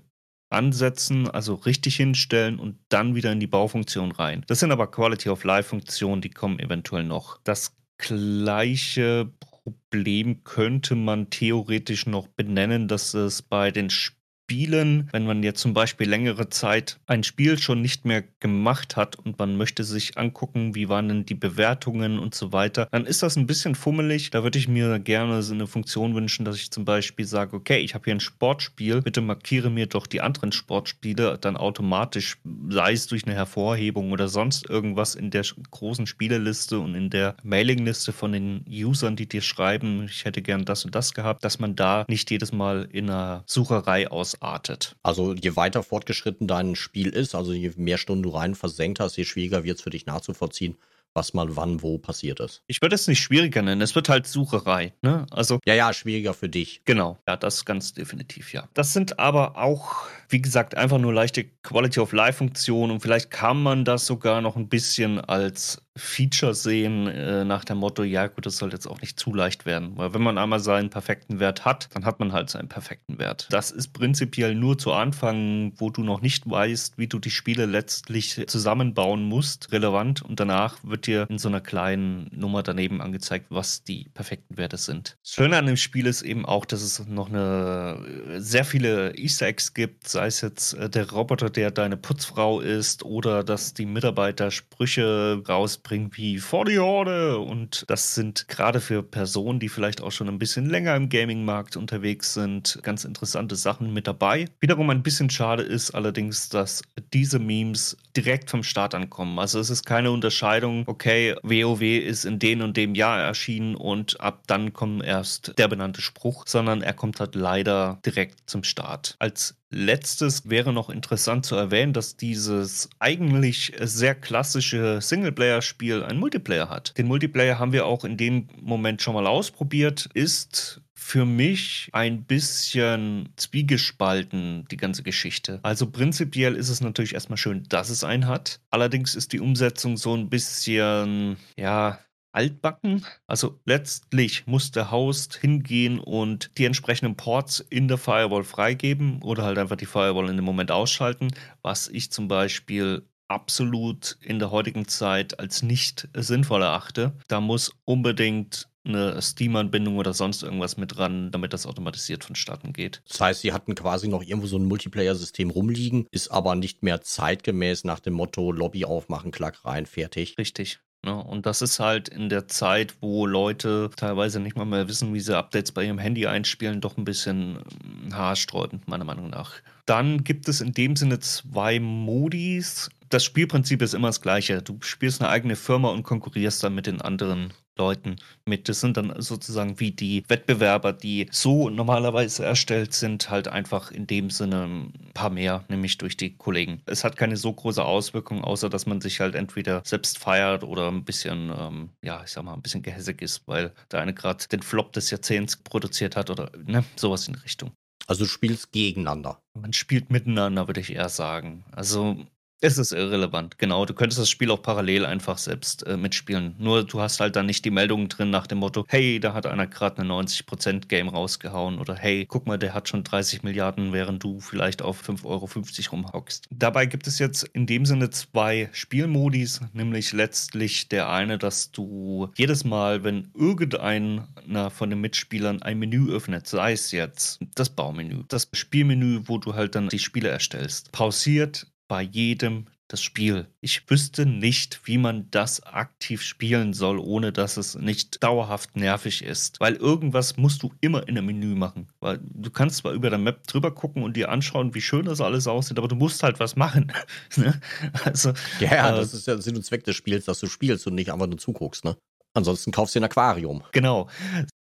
ansetzen, 0.51 1.29
also 1.29 1.55
richtig 1.55 1.97
hinstellen 1.97 2.59
und 2.59 2.79
dann 2.89 3.15
wieder 3.15 3.33
in 3.33 3.41
die 3.41 3.47
Baufunktion 3.47 4.13
rein. 4.13 4.45
Das 4.47 4.61
sind 4.61 4.71
aber 4.71 4.91
Quality 4.91 5.29
of 5.29 5.45
Life 5.45 5.69
Funktionen, 5.71 6.21
die 6.21 6.31
kommen 6.31 6.59
eventuell 6.59 7.05
noch. 7.05 7.39
Das 7.45 7.77
gleiche 7.99 9.33
Problem 9.41 10.45
könnte 10.45 10.95
man 10.95 11.31
theoretisch 11.31 12.07
noch 12.07 12.29
benennen, 12.29 12.89
dass 12.89 13.15
es 13.15 13.43
bei 13.43 13.71
den 13.71 13.91
Spielen 13.91 14.24
Spielen, 14.47 15.09
wenn 15.11 15.25
man 15.25 15.43
jetzt 15.43 15.63
zum 15.63 15.73
Beispiel 15.73 16.07
längere 16.07 16.51
Zeit 16.51 16.99
ein 17.07 17.25
Spiel 17.25 17.57
schon 17.57 17.81
nicht 17.81 18.05
mehr 18.05 18.23
gemacht 18.41 18.95
hat 18.95 19.17
und 19.17 19.39
man 19.39 19.57
möchte 19.57 19.85
sich 19.85 20.19
angucken, 20.19 20.75
wie 20.75 20.91
waren 20.91 21.09
denn 21.09 21.25
die 21.25 21.35
Bewertungen 21.35 22.19
und 22.19 22.35
so 22.35 22.53
weiter, 22.53 22.87
dann 22.93 23.07
ist 23.07 23.23
das 23.23 23.37
ein 23.37 23.47
bisschen 23.47 23.75
fummelig. 23.75 24.29
Da 24.29 24.43
würde 24.43 24.59
ich 24.59 24.69
mir 24.69 24.99
gerne 24.99 25.43
so 25.43 25.55
eine 25.55 25.67
Funktion 25.67 26.15
wünschen, 26.15 26.45
dass 26.45 26.57
ich 26.57 26.71
zum 26.71 26.85
Beispiel 26.85 27.25
sage, 27.25 27.57
okay, 27.57 27.79
ich 27.79 27.95
habe 27.95 28.05
hier 28.05 28.15
ein 28.15 28.21
Sportspiel, 28.21 29.01
bitte 29.01 29.23
markiere 29.23 29.71
mir 29.71 29.87
doch 29.87 30.07
die 30.07 30.21
anderen 30.21 30.53
Sportspiele 30.53 31.39
dann 31.41 31.57
automatisch, 31.57 32.37
sei 32.69 32.93
es 32.93 33.07
durch 33.07 33.25
eine 33.25 33.35
Hervorhebung 33.35 34.13
oder 34.13 34.29
sonst 34.29 34.69
irgendwas 34.69 35.15
in 35.15 35.31
der 35.31 35.47
großen 35.71 36.07
Spieleliste 36.07 36.81
und 36.81 36.95
in 36.95 37.09
der 37.09 37.35
Mailingliste 37.45 38.13
von 38.13 38.33
den 38.33 38.63
Usern, 38.69 39.17
die 39.17 39.27
dir 39.27 39.41
schreiben, 39.41 40.05
ich 40.05 40.27
hätte 40.27 40.43
gern 40.43 40.67
das 40.67 40.85
und 40.85 40.95
das 40.95 41.15
gehabt, 41.15 41.47
dass 41.47 41.59
man 41.59 41.77
da 41.77 42.05
nicht 42.09 42.31
jedes 42.31 42.53
Mal 42.53 42.87
in 42.93 43.09
einer 43.09 43.43
Sucherei 43.47 44.11
aus 44.11 44.34
ausartet. 44.41 44.97
Also 45.03 45.35
je 45.35 45.57
weiter 45.57 45.83
fortgeschritten 45.83 46.47
dein 46.47 46.77
Spiel 46.77 47.09
ist, 47.09 47.35
also 47.35 47.53
je 47.53 47.73
mehr 47.77 47.99
Stunden 47.99 48.23
du 48.23 48.31
rein 48.31 48.55
versenkt 48.55 49.01
hast, 49.01 49.17
je 49.17 49.25
schwieriger 49.25 49.65
wird 49.65 49.79
es 49.79 49.83
für 49.83 49.91
dich 49.91 50.07
nachzuvollziehen, 50.07 50.77
was 51.15 51.33
mal 51.33 51.57
wann 51.57 51.83
wo 51.83 51.99
passiert 51.99 52.41
ist. 52.41 52.63
Ich 52.67 52.83
würde 52.83 52.95
es 52.95 53.07
nicht 53.07 53.21
schwieriger 53.21 53.63
nennen, 53.63 53.81
es 53.81 53.95
wird 53.95 54.09
halt 54.09 54.27
Sucherei, 54.27 54.95
ne? 55.03 55.27
Also 55.31 55.61
Ja, 55.65 55.75
ja, 55.75 55.93
schwieriger 55.93 56.35
für 56.35 56.49
dich. 56.49 56.83
Genau. 56.85 57.19
Ja, 57.29 57.37
das 57.37 57.65
ganz 57.65 57.93
definitiv, 57.93 58.53
ja. 58.53 58.69
Das 58.75 58.93
sind 58.93 59.19
aber 59.19 59.57
auch 59.57 60.07
wie 60.29 60.43
gesagt 60.43 60.77
einfach 60.77 60.99
nur 60.99 61.13
leichte 61.13 61.45
Quality 61.63 62.01
of 62.01 62.13
Life 62.13 62.39
Funktionen 62.39 62.93
und 62.93 63.01
vielleicht 63.01 63.31
kann 63.31 63.63
man 63.63 63.85
das 63.85 64.07
sogar 64.07 64.41
noch 64.41 64.57
ein 64.57 64.69
bisschen 64.69 65.21
als 65.21 65.84
Feature 65.97 66.55
sehen 66.55 67.07
äh, 67.07 67.45
nach 67.45 67.65
dem 67.65 67.79
Motto, 67.79 68.03
ja 68.03 68.27
gut, 68.27 68.47
das 68.47 68.57
soll 68.57 68.73
jetzt 68.73 68.87
auch 68.87 69.01
nicht 69.01 69.19
zu 69.19 69.33
leicht 69.33 69.65
werden, 69.65 69.97
weil 69.97 70.13
wenn 70.13 70.23
man 70.23 70.39
einmal 70.39 70.59
seinen 70.59 70.91
perfekten 70.91 71.39
Wert 71.39 71.65
hat, 71.65 71.89
dann 71.95 72.05
hat 72.05 72.19
man 72.19 72.33
halt 72.33 72.51
seinen 72.51 72.69
perfekten 72.69 73.19
Wert. 73.19 73.47
Das 73.51 73.71
ist 73.71 73.93
prinzipiell 73.93 74.57
nur 74.57 74.77
zu 74.77 74.93
Anfang, 74.93 75.73
wo 75.77 75.91
du 75.91 76.03
noch 76.03 76.21
nicht 76.21 76.51
weißt, 76.51 76.99
wie 76.99 77.07
du 77.07 77.21
die 77.21 77.31
Spiele 77.31 77.67
letztlich 77.67 78.45
zusammenbauen 78.49 79.23
musst, 79.23 79.71
relevant 79.71 80.23
und 80.23 80.41
danach 80.41 80.79
wird 80.83 81.07
dir 81.07 81.27
in 81.31 81.39
so 81.39 81.49
einer 81.49 81.61
kleinen 81.61 82.29
Nummer 82.33 82.65
daneben 82.65 83.01
angezeigt, 83.01 83.47
was 83.51 83.85
die 83.85 84.09
perfekten 84.15 84.57
Werte 84.57 84.79
sind. 84.79 85.17
Das 85.23 85.35
Schöne 85.35 85.57
an 85.57 85.67
dem 85.67 85.77
Spiel 85.77 86.07
ist 86.07 86.23
eben 86.23 86.45
auch, 86.45 86.65
dass 86.65 86.83
es 86.83 87.07
noch 87.07 87.29
eine 87.29 88.41
sehr 88.41 88.65
viele 88.65 89.17
Easter 89.17 89.47
Eggs 89.47 89.75
gibt, 89.75 90.09
sei 90.09 90.27
es 90.27 90.41
jetzt 90.41 90.75
äh, 90.75 90.91
der 90.91 91.11
Roboter, 91.13 91.51
der 91.51 91.71
deine 91.71 91.97
Putzfrau 91.97 92.61
ist 92.61 93.05
oder 93.05 93.45
dass 93.45 93.75
die 93.75 93.87
Mitarbeiter 93.87 94.51
Sprüche 94.51 95.43
raus 95.49 95.79
bringen 95.85 96.11
wie 96.15 96.39
vor 96.39 96.65
die 96.65 96.81
Horde. 96.81 97.39
Und 97.39 97.85
das 97.87 98.17
sind 98.17 98.49
gerade 98.49 98.81
für 98.81 99.05
Personen, 99.05 99.61
die 99.61 99.69
vielleicht 99.69 100.01
auch 100.01 100.11
schon 100.11 100.29
ein 100.29 100.39
bisschen 100.39 100.67
länger 100.69 100.97
im 100.97 101.09
Gaming-Markt 101.09 101.77
unterwegs 101.77 102.35
sind, 102.35 102.81
ganz 102.83 103.05
interessante 103.05 103.55
Sachen 103.55 103.93
mit 103.93 104.09
dabei. 104.09 104.47
Wiederum 104.59 104.91
ein 104.91 105.05
bisschen 105.05 105.31
schade 105.31 105.63
ist 105.63 105.93
allerdings, 105.93 106.49
dass 106.49 106.83
diese 107.13 107.39
Memes 107.39 107.97
direkt 108.17 108.51
vom 108.51 108.65
Start 108.65 108.95
ankommen. 108.95 109.39
Also 109.39 109.61
es 109.61 109.71
ist 109.71 109.87
keine 109.87 110.11
Unterscheidung, 110.11 110.85
okay, 110.87 111.37
WoW 111.43 111.83
ist 111.83 112.25
in 112.25 112.41
dem 112.41 112.63
und 112.63 112.77
dem 112.77 112.95
Jahr 112.95 113.21
erschienen 113.21 113.77
und 113.77 114.21
ab 114.21 114.43
dann 114.47 114.73
kommt 114.73 115.05
erst 115.05 115.59
der 115.59 115.69
benannte 115.69 116.01
Spruch, 116.01 116.45
sondern 116.47 116.83
er 116.83 116.95
kommt 116.95 117.21
halt 117.21 117.35
leider 117.35 117.99
direkt 118.05 118.49
zum 118.49 118.65
Start. 118.65 119.17
Als 119.19 119.57
letztes 119.75 120.49
wäre 120.49 120.73
noch 120.73 120.89
interessant 120.89 121.45
zu 121.45 121.57
erwähnen, 121.57 121.93
dass 121.93 122.17
dieses 122.17 122.89
eigentlich 122.99 123.73
sehr 123.81 124.15
klassische 124.15 125.01
Singleplayer-Spiel 125.01 126.03
einen 126.03 126.21
Multiplayer 126.21 126.71
hat. 126.71 126.97
Den 126.97 127.09
Multiplayer 127.09 127.59
haben 127.59 127.73
wir 127.73 127.87
auch 127.87 128.05
in 128.05 128.17
dem 128.17 128.49
Moment 128.61 129.03
schon 129.03 129.15
mal 129.15 129.27
ausprobiert, 129.27 130.09
ist 130.15 130.81
für 130.95 131.27
mich 131.27 131.91
ein 131.93 132.25
bisschen 132.25 133.29
zwiegespalten, 133.37 134.67
die 134.71 134.79
ganze 134.79 135.03
Geschichte. 135.03 135.59
Also 135.63 135.91
prinzipiell 135.91 136.55
ist 136.55 136.71
es 136.71 136.81
natürlich 136.81 137.13
erstmal 137.13 137.37
schön, 137.37 137.65
dass 137.69 137.91
es 137.91 138.05
einen 138.05 138.27
hat. 138.27 138.61
Allerdings 138.71 139.15
ist 139.15 139.33
die 139.33 139.41
Umsetzung 139.41 139.99
so 139.99 140.17
ein 140.17 140.31
bisschen, 140.31 141.37
ja, 141.59 141.99
altbacken. 142.35 143.05
Also 143.27 143.61
letztlich 143.65 144.47
muss 144.47 144.71
der 144.71 144.91
Host 144.91 145.37
hingehen 145.37 145.99
und 145.99 146.51
die 146.59 146.65
entsprechenden 146.65 147.17
Ports 147.17 147.61
in 147.71 147.89
der 147.89 147.99
Firewall 147.99 148.45
freigeben 148.45 149.23
oder 149.23 149.45
halt 149.45 149.59
einfach 149.59 149.77
die 149.77 149.87
Firewall 149.87 150.29
in 150.29 150.37
dem 150.37 150.45
Moment 150.45 150.71
ausschalten, 150.71 151.29
was 151.63 151.89
ich 151.89 152.11
zum 152.11 152.29
Beispiel 152.29 153.07
absolut 153.29 154.19
in 154.21 154.39
der 154.39 154.51
heutigen 154.51 154.87
Zeit 154.87 155.39
als 155.41 155.63
nicht 155.63 156.09
sinnvoll 156.15 156.63
erachte. 156.63 157.13
Da 157.29 157.41
muss 157.41 157.73
unbedingt 157.85 158.69
eine 158.87 159.21
Steam-Anbindung 159.21 159.97
oder 159.97 160.13
sonst 160.13 160.43
irgendwas 160.43 160.77
mit 160.77 160.97
dran, 160.97 161.31
damit 161.31 161.53
das 161.55 161.67
automatisiert 161.67 162.23
vonstatten 162.23 162.73
geht. 162.75 163.03
Das 163.09 163.21
heißt, 163.21 163.41
sie 163.41 163.53
hatten 163.53 163.75
quasi 163.75 164.09
noch 164.09 164.23
irgendwo 164.23 164.47
so 164.47 164.59
ein 164.59 164.67
Multiplayer-System 164.67 165.51
rumliegen, 165.51 166.07
ist 166.11 166.29
aber 166.29 166.55
nicht 166.55 166.83
mehr 166.83 167.01
zeitgemäß 167.01 167.85
nach 167.85 168.01
dem 168.01 168.13
Motto 168.13 168.53
Lobby 168.53 168.85
aufmachen, 168.85 169.31
klack 169.31 169.65
rein, 169.65 169.87
fertig. 169.87 170.37
Richtig. 170.39 170.81
Ne? 171.05 171.15
Und 171.15 171.47
das 171.47 171.61
ist 171.63 171.81
halt 171.81 172.09
in 172.09 172.29
der 172.29 172.49
Zeit, 172.49 172.97
wo 173.01 173.27
Leute 173.27 173.91
teilweise 173.97 174.41
nicht 174.41 174.57
mal 174.57 174.65
mehr 174.65 174.89
wissen, 174.89 175.13
wie 175.13 175.21
sie 175.21 175.37
Updates 175.37 175.73
bei 175.73 175.85
ihrem 175.85 175.99
Handy 175.99 176.27
einspielen, 176.27 176.81
doch 176.81 176.97
ein 176.97 177.05
bisschen 177.05 177.59
ähm, 177.85 178.17
haarsträubend, 178.17 178.89
meiner 178.89 179.05
Meinung 179.05 179.29
nach. 179.29 179.53
Dann 179.87 180.25
gibt 180.25 180.49
es 180.49 180.61
in 180.61 180.73
dem 180.73 180.97
Sinne 180.97 181.21
zwei 181.21 181.79
Modis. 181.79 182.91
Das 183.11 183.23
Spielprinzip 183.23 183.83
ist 183.83 183.93
immer 183.93 184.09
das 184.09 184.23
gleiche. 184.23 184.63
Du 184.63 184.79
spielst 184.81 185.21
eine 185.21 185.31
eigene 185.31 185.57
Firma 185.57 185.91
und 185.91 186.05
konkurrierst 186.05 186.65
dann 186.65 186.75
mit 186.75 186.87
den 186.87 187.03
anderen 187.03 187.53
Leuten 187.77 188.17
mit. 188.47 188.69
Das 188.69 188.81
sind 188.81 188.97
dann 188.97 189.15
sozusagen 189.21 189.81
wie 189.81 189.91
die 189.91 190.25
Wettbewerber, 190.29 190.93
die 190.93 191.29
so 191.31 191.71
normalerweise 191.71 192.45
erstellt 192.45 192.95
sind, 192.95 193.31
halt 193.31 193.49
einfach 193.49 193.91
in 193.91 194.07
dem 194.07 194.31
Sinne 194.31 194.65
ein 194.65 195.11
paar 195.15 195.31
mehr, 195.31 195.65
nämlich 195.69 195.99
durch 195.99 196.17
die 196.17 196.37
Kollegen. 196.37 196.81
Es 196.87 197.05
hat 197.05 197.17
keine 197.17 197.37
so 197.37 197.53
große 197.53 197.85
Auswirkung, 197.85 198.43
außer 198.45 198.69
dass 198.69 198.87
man 198.87 199.01
sich 199.01 199.21
halt 199.21 199.35
entweder 199.35 199.83
selbst 199.85 200.19
feiert 200.19 200.65
oder 200.65 200.89
ein 200.89 201.05
bisschen, 201.05 201.53
ähm, 201.57 201.91
ja, 202.03 202.23
ich 202.25 202.31
sag 202.31 202.45
mal, 202.45 202.55
ein 202.55 202.63
bisschen 202.63 202.83
gehässig 202.83 203.23
ist, 203.23 203.43
weil 203.47 203.73
der 203.91 204.01
eine 204.01 204.15
gerade 204.15 204.47
den 204.49 204.63
Flop 204.63 204.93
des 204.93 205.11
Jahrzehnts 205.11 205.57
produziert 205.57 206.17
hat 206.17 206.31
oder 206.31 206.51
ne, 206.65 206.85
sowas 206.97 207.29
in 207.29 207.35
Richtung. 207.37 207.73
Also 208.07 208.25
du 208.25 208.29
spielst 208.29 208.73
gegeneinander. 208.73 209.41
Man 209.55 209.73
spielt 209.73 210.11
miteinander, 210.11 210.67
würde 210.67 210.81
ich 210.81 210.93
eher 210.95 211.09
sagen. 211.09 211.65
Also 211.73 212.19
Es 212.65 212.79
ist 212.79 212.93
irrelevant, 212.93 213.59
genau. 213.59 213.85
Du 213.85 213.93
könntest 213.93 214.19
das 214.19 214.31
Spiel 214.31 214.51
auch 214.51 214.63
parallel 214.63 215.05
einfach 215.05 215.37
selbst 215.37 215.87
äh, 215.87 215.99
mitspielen. 215.99 216.55
Nur 216.57 216.83
du 216.87 216.99
hast 216.99 217.21
halt 217.21 217.37
dann 217.37 217.45
nicht 217.45 217.63
die 217.67 217.71
Meldungen 217.71 218.09
drin 218.09 218.31
nach 218.31 218.47
dem 218.47 218.57
Motto, 218.57 218.87
hey, 218.89 219.21
da 219.21 219.35
hat 219.35 219.45
einer 219.45 219.67
gerade 219.67 219.99
eine 220.01 220.11
90% 220.11 220.89
Game 220.89 221.11
rausgehauen 221.11 221.79
oder 221.79 221.95
hey, 221.95 222.25
guck 222.27 222.47
mal, 222.47 222.57
der 222.59 222.73
hat 222.73 222.89
schon 222.89 223.05
30 223.05 223.43
Milliarden, 223.43 223.93
während 223.93 224.25
du 224.25 224.41
vielleicht 224.41 224.81
auf 224.81 225.07
5,50 225.07 225.27
Euro 225.27 225.51
rumhockst. 225.93 226.47
Dabei 226.51 226.87
gibt 226.87 227.07
es 227.07 227.19
jetzt 227.19 227.43
in 227.53 227.67
dem 227.67 227.85
Sinne 227.85 228.09
zwei 228.09 228.71
Spielmodis, 228.73 229.61
nämlich 229.75 230.15
letztlich 230.15 230.89
der 230.89 231.11
eine, 231.11 231.37
dass 231.37 231.71
du 231.71 232.31
jedes 232.35 232.65
Mal, 232.65 233.05
wenn 233.05 233.31
irgendeiner 233.35 234.71
von 234.71 234.89
den 234.89 235.03
Mitspielern 235.03 235.61
ein 235.61 235.79
Menü 235.79 236.11
öffnet, 236.11 236.47
sei 236.47 236.73
es 236.73 236.93
jetzt 236.93 237.41
das 237.57 237.69
Baumenü, 237.69 238.23
das 238.29 238.49
Spielmenü, 238.55 239.21
wo 239.27 239.37
du 239.37 239.55
halt 239.55 239.75
dann 239.75 239.91
die 239.91 239.99
Spiele 239.99 240.31
erstellst, 240.31 240.91
pausiert 240.93 241.67
bei 241.89 242.03
jedem 242.03 242.67
das 242.89 243.03
Spiel. 243.03 243.49
Ich 243.61 243.89
wüsste 243.91 244.27
nicht, 244.27 244.83
wie 244.85 244.99
man 244.99 245.31
das 245.31 245.63
aktiv 245.63 246.23
spielen 246.23 246.75
soll, 246.75 246.99
ohne 246.99 247.33
dass 247.33 247.57
es 247.57 247.77
nicht 247.77 248.23
dauerhaft 248.23 248.77
nervig 248.77 249.25
ist. 249.25 249.59
Weil 249.59 249.77
irgendwas 249.77 250.37
musst 250.37 250.63
du 250.63 250.73
immer 250.81 251.09
in 251.09 251.17
einem 251.17 251.27
Menü 251.27 251.55
machen. 251.55 251.89
Weil 252.01 252.21
du 252.23 252.51
kannst 252.51 252.79
zwar 252.79 252.93
über 252.93 253.09
der 253.09 253.19
Map 253.19 253.47
drüber 253.47 253.75
gucken 253.75 254.03
und 254.03 254.17
dir 254.17 254.29
anschauen, 254.29 254.75
wie 254.75 254.83
schön 254.83 255.07
das 255.07 255.21
alles 255.21 255.47
aussieht, 255.47 255.79
aber 255.79 255.89
du 255.89 255.97
musst 255.97 256.23
halt 256.23 256.41
was 256.41 256.57
machen. 256.57 256.93
Ne? 257.37 257.61
also, 258.05 258.33
ja, 258.61 258.93
äh, 258.93 258.97
das 258.97 259.13
ist 259.13 259.27
ja 259.27 259.37
Sinn 259.39 259.57
und 259.57 259.65
Zweck 259.65 259.83
des 259.85 259.97
Spiels, 259.97 260.25
dass 260.27 260.39
du 260.39 260.47
spielst 260.47 260.87
und 260.87 260.95
nicht 260.95 261.13
einfach 261.13 261.27
nur 261.27 261.39
zuguckst, 261.39 261.85
ne? 261.85 261.97
Ansonsten 262.37 262.73
kaufst 262.73 262.95
du 262.95 263.01
ein 263.01 263.05
Aquarium. 263.05 263.63
Genau. 263.71 264.09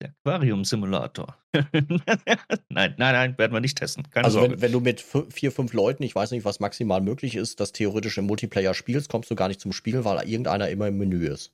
Der 0.00 0.14
Aquarium-Simulator. 0.24 1.36
nein, 1.72 1.84
nein, 2.68 2.94
nein, 2.96 3.38
werden 3.38 3.52
wir 3.52 3.60
nicht 3.60 3.76
testen. 3.76 4.08
Keine 4.10 4.26
also, 4.26 4.42
wenn, 4.42 4.60
wenn, 4.60 4.72
du 4.72 4.80
mit 4.80 5.04
vier, 5.30 5.50
fünf 5.50 5.72
Leuten, 5.72 6.04
ich 6.04 6.14
weiß 6.14 6.30
nicht, 6.30 6.44
was 6.44 6.60
maximal 6.60 7.00
möglich 7.00 7.34
ist, 7.34 7.58
das 7.58 7.72
theoretisch 7.72 8.16
im 8.16 8.26
Multiplayer 8.26 8.74
spielst, 8.74 9.08
kommst 9.08 9.30
du 9.30 9.34
gar 9.34 9.48
nicht 9.48 9.60
zum 9.60 9.72
Spiel, 9.72 10.04
weil 10.04 10.28
irgendeiner 10.28 10.68
immer 10.68 10.86
im 10.86 10.98
Menü 10.98 11.26
ist. 11.26 11.52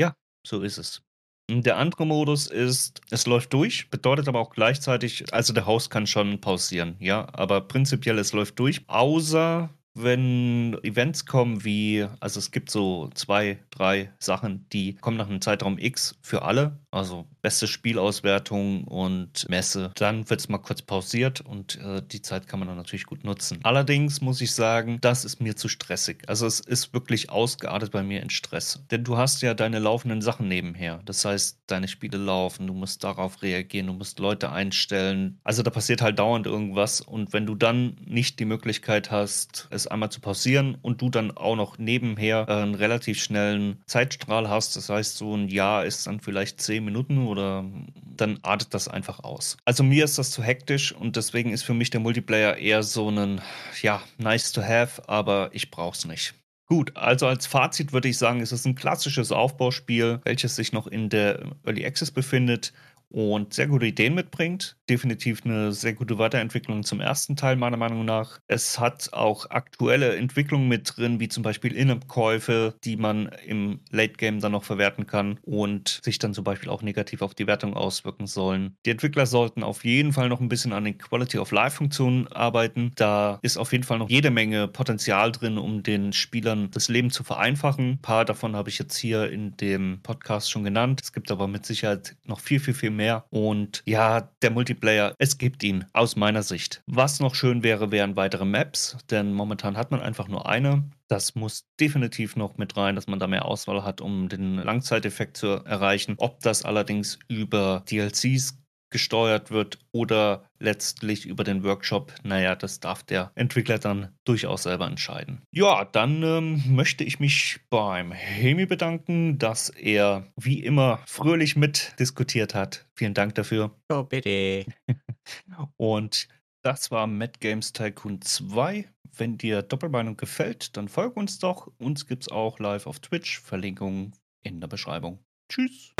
Ja, 0.00 0.16
so 0.46 0.62
ist 0.62 0.78
es. 0.78 1.02
Der 1.50 1.76
andere 1.76 2.06
Modus 2.06 2.46
ist, 2.46 3.00
es 3.10 3.26
läuft 3.26 3.52
durch, 3.54 3.88
bedeutet 3.88 4.28
aber 4.28 4.38
auch 4.38 4.50
gleichzeitig, 4.50 5.32
also 5.32 5.54
der 5.54 5.66
Host 5.66 5.88
kann 5.90 6.06
schon 6.06 6.42
pausieren, 6.42 6.96
ja, 6.98 7.26
aber 7.32 7.62
prinzipiell 7.62 8.18
es 8.18 8.34
läuft 8.34 8.58
durch, 8.58 8.84
außer 8.86 9.70
wenn 10.02 10.78
Events 10.82 11.26
kommen 11.26 11.64
wie, 11.64 12.06
also 12.20 12.38
es 12.38 12.50
gibt 12.50 12.70
so 12.70 13.08
zwei, 13.14 13.58
drei 13.70 14.12
Sachen, 14.18 14.66
die 14.72 14.94
kommen 14.94 15.16
nach 15.16 15.28
einem 15.28 15.40
Zeitraum 15.40 15.78
X 15.78 16.18
für 16.22 16.42
alle, 16.42 16.78
also 16.90 17.26
beste 17.42 17.66
Spielauswertung 17.66 18.84
und 18.84 19.48
Messe. 19.48 19.92
Dann 19.96 20.28
wird 20.30 20.40
es 20.40 20.48
mal 20.48 20.58
kurz 20.58 20.82
pausiert 20.82 21.40
und 21.40 21.76
äh, 21.76 22.02
die 22.02 22.22
Zeit 22.22 22.48
kann 22.48 22.58
man 22.58 22.68
dann 22.68 22.76
natürlich 22.76 23.06
gut 23.06 23.24
nutzen. 23.24 23.60
Allerdings 23.62 24.20
muss 24.20 24.40
ich 24.40 24.52
sagen, 24.52 24.98
das 25.00 25.24
ist 25.24 25.40
mir 25.40 25.56
zu 25.56 25.68
stressig. 25.68 26.22
Also 26.26 26.46
es 26.46 26.60
ist 26.60 26.94
wirklich 26.94 27.30
ausgeartet 27.30 27.92
bei 27.92 28.02
mir 28.02 28.22
in 28.22 28.30
Stress. 28.30 28.80
Denn 28.90 29.04
du 29.04 29.16
hast 29.16 29.42
ja 29.42 29.54
deine 29.54 29.78
laufenden 29.78 30.22
Sachen 30.22 30.48
nebenher. 30.48 31.00
Das 31.04 31.24
heißt, 31.24 31.58
deine 31.66 31.88
Spiele 31.88 32.18
laufen, 32.18 32.66
du 32.66 32.72
musst 32.72 33.04
darauf 33.04 33.42
reagieren, 33.42 33.88
du 33.88 33.92
musst 33.92 34.18
Leute 34.18 34.50
einstellen. 34.50 35.38
Also 35.44 35.62
da 35.62 35.70
passiert 35.70 36.00
halt 36.00 36.18
dauernd 36.18 36.46
irgendwas 36.46 37.00
und 37.00 37.32
wenn 37.32 37.46
du 37.46 37.54
dann 37.54 37.96
nicht 38.04 38.38
die 38.38 38.44
Möglichkeit 38.44 39.10
hast, 39.10 39.68
es 39.70 39.86
einmal 39.86 40.10
zu 40.10 40.20
pausieren 40.20 40.76
und 40.80 41.02
du 41.02 41.10
dann 41.10 41.36
auch 41.36 41.56
noch 41.56 41.78
nebenher 41.78 42.46
äh, 42.48 42.52
einen 42.52 42.74
relativ 42.74 43.22
schnellen 43.22 43.82
Zeitstrahl 43.86 44.48
hast, 44.48 44.76
das 44.76 44.88
heißt, 44.88 45.16
so 45.16 45.36
ein 45.36 45.48
Jahr 45.48 45.84
ist 45.84 46.06
dann 46.06 46.20
vielleicht 46.20 46.60
zehn 46.60 46.78
Minuten 46.88 47.26
oder 47.26 47.64
dann 48.04 48.38
artet 48.42 48.74
das 48.74 48.88
einfach 48.88 49.20
aus. 49.20 49.56
Also 49.64 49.82
mir 49.82 50.04
ist 50.04 50.18
das 50.18 50.30
zu 50.30 50.42
hektisch 50.42 50.92
und 50.92 51.16
deswegen 51.16 51.52
ist 51.52 51.62
für 51.62 51.74
mich 51.74 51.90
der 51.90 52.00
Multiplayer 52.00 52.56
eher 52.56 52.82
so 52.82 53.10
ein, 53.10 53.40
ja, 53.82 54.02
nice 54.18 54.52
to 54.52 54.62
have, 54.62 55.08
aber 55.08 55.50
ich 55.52 55.70
brauch's 55.70 56.04
nicht. 56.04 56.34
Gut, 56.66 56.96
also 56.96 57.26
als 57.26 57.46
Fazit 57.46 57.92
würde 57.94 58.08
ich 58.08 58.18
sagen, 58.18 58.40
es 58.40 58.52
ist 58.52 58.66
ein 58.66 58.74
klassisches 58.74 59.32
Aufbauspiel, 59.32 60.20
welches 60.24 60.54
sich 60.54 60.72
noch 60.72 60.86
in 60.86 61.08
der 61.08 61.56
Early 61.64 61.86
Access 61.86 62.10
befindet 62.10 62.72
und 63.10 63.54
sehr 63.54 63.66
gute 63.66 63.86
Ideen 63.86 64.14
mitbringt. 64.14 64.76
Definitiv 64.88 65.44
eine 65.44 65.72
sehr 65.72 65.94
gute 65.94 66.18
Weiterentwicklung 66.18 66.82
zum 66.82 67.00
ersten 67.00 67.36
Teil, 67.36 67.56
meiner 67.56 67.76
Meinung 67.76 68.04
nach. 68.04 68.38
Es 68.46 68.78
hat 68.78 69.12
auch 69.12 69.50
aktuelle 69.50 70.16
Entwicklungen 70.16 70.68
mit 70.68 70.96
drin, 70.96 71.20
wie 71.20 71.28
zum 71.28 71.42
Beispiel 71.42 71.74
In-App-Käufe, 71.74 72.74
die 72.84 72.96
man 72.96 73.30
im 73.46 73.80
Late-Game 73.90 74.40
dann 74.40 74.52
noch 74.52 74.64
verwerten 74.64 75.06
kann 75.06 75.38
und 75.42 76.00
sich 76.02 76.18
dann 76.18 76.34
zum 76.34 76.44
Beispiel 76.44 76.70
auch 76.70 76.82
negativ 76.82 77.22
auf 77.22 77.34
die 77.34 77.46
Wertung 77.46 77.74
auswirken 77.74 78.26
sollen. 78.26 78.76
Die 78.86 78.90
Entwickler 78.90 79.26
sollten 79.26 79.62
auf 79.62 79.84
jeden 79.84 80.12
Fall 80.12 80.28
noch 80.28 80.40
ein 80.40 80.48
bisschen 80.48 80.72
an 80.72 80.84
den 80.84 80.98
Quality 80.98 81.38
of 81.38 81.50
Life-Funktionen 81.50 82.28
arbeiten. 82.28 82.92
Da 82.96 83.38
ist 83.42 83.56
auf 83.56 83.72
jeden 83.72 83.84
Fall 83.84 83.98
noch 83.98 84.10
jede 84.10 84.30
Menge 84.30 84.68
Potenzial 84.68 85.32
drin, 85.32 85.58
um 85.58 85.82
den 85.82 86.12
Spielern 86.12 86.70
das 86.70 86.88
Leben 86.88 87.10
zu 87.10 87.24
vereinfachen. 87.24 87.92
Ein 87.92 88.02
paar 88.02 88.24
davon 88.24 88.56
habe 88.56 88.68
ich 88.68 88.78
jetzt 88.78 88.96
hier 88.96 89.30
in 89.30 89.56
dem 89.56 90.00
Podcast 90.02 90.50
schon 90.50 90.64
genannt. 90.64 91.00
Es 91.02 91.12
gibt 91.12 91.30
aber 91.30 91.48
mit 91.48 91.64
Sicherheit 91.64 92.16
noch 92.24 92.40
viel, 92.40 92.60
viel, 92.60 92.74
viel 92.74 92.90
mehr 92.90 92.97
mehr. 92.98 93.24
Und 93.30 93.82
ja, 93.86 94.30
der 94.42 94.50
Multiplayer, 94.50 95.14
es 95.18 95.38
gibt 95.38 95.62
ihn 95.62 95.86
aus 95.94 96.16
meiner 96.16 96.42
Sicht. 96.42 96.82
Was 96.86 97.20
noch 97.20 97.34
schön 97.34 97.62
wäre, 97.62 97.90
wären 97.90 98.16
weitere 98.16 98.44
Maps, 98.44 98.98
denn 99.10 99.32
momentan 99.32 99.78
hat 99.78 99.90
man 99.90 100.02
einfach 100.02 100.28
nur 100.28 100.46
eine. 100.46 100.90
Das 101.08 101.34
muss 101.34 101.64
definitiv 101.80 102.36
noch 102.36 102.58
mit 102.58 102.76
rein, 102.76 102.94
dass 102.94 103.06
man 103.06 103.18
da 103.18 103.26
mehr 103.26 103.46
Auswahl 103.46 103.82
hat, 103.82 104.02
um 104.02 104.28
den 104.28 104.56
Langzeiteffekt 104.56 105.38
zu 105.38 105.46
erreichen. 105.46 106.16
Ob 106.18 106.40
das 106.40 106.64
allerdings 106.66 107.18
über 107.28 107.82
DLCs 107.90 108.58
gesteuert 108.90 109.50
wird 109.50 109.78
oder 109.92 110.44
letztlich 110.58 111.26
über 111.26 111.44
den 111.44 111.62
Workshop, 111.64 112.14
naja, 112.22 112.54
das 112.54 112.80
darf 112.80 113.02
der 113.02 113.32
Entwickler 113.34 113.78
dann 113.78 114.16
durchaus 114.24 114.64
selber 114.64 114.86
entscheiden. 114.86 115.42
Ja, 115.52 115.84
dann 115.84 116.22
ähm, 116.22 116.62
möchte 116.74 117.04
ich 117.04 117.20
mich 117.20 117.60
beim 117.70 118.12
Hemi 118.12 118.66
bedanken, 118.66 119.38
dass 119.38 119.70
er 119.70 120.26
wie 120.36 120.62
immer 120.62 121.00
fröhlich 121.06 121.56
mitdiskutiert 121.56 122.54
hat. 122.54 122.86
Vielen 122.94 123.14
Dank 123.14 123.34
dafür. 123.34 123.70
Oh, 123.88 124.02
bitte. 124.02 124.64
Und 125.76 126.28
das 126.62 126.90
war 126.90 127.06
Mad 127.06 127.34
Games 127.40 127.72
Tycoon 127.72 128.20
2. 128.20 128.88
Wenn 129.16 129.38
dir 129.38 129.62
Doppelmeinung 129.62 130.16
gefällt, 130.16 130.76
dann 130.76 130.88
folg 130.88 131.16
uns 131.16 131.38
doch. 131.38 131.70
Uns 131.78 132.06
gibt 132.06 132.24
es 132.24 132.28
auch 132.28 132.58
live 132.58 132.86
auf 132.86 133.00
Twitch. 133.00 133.40
Verlinkung 133.40 134.12
in 134.42 134.60
der 134.60 134.68
Beschreibung. 134.68 135.18
Tschüss. 135.48 135.94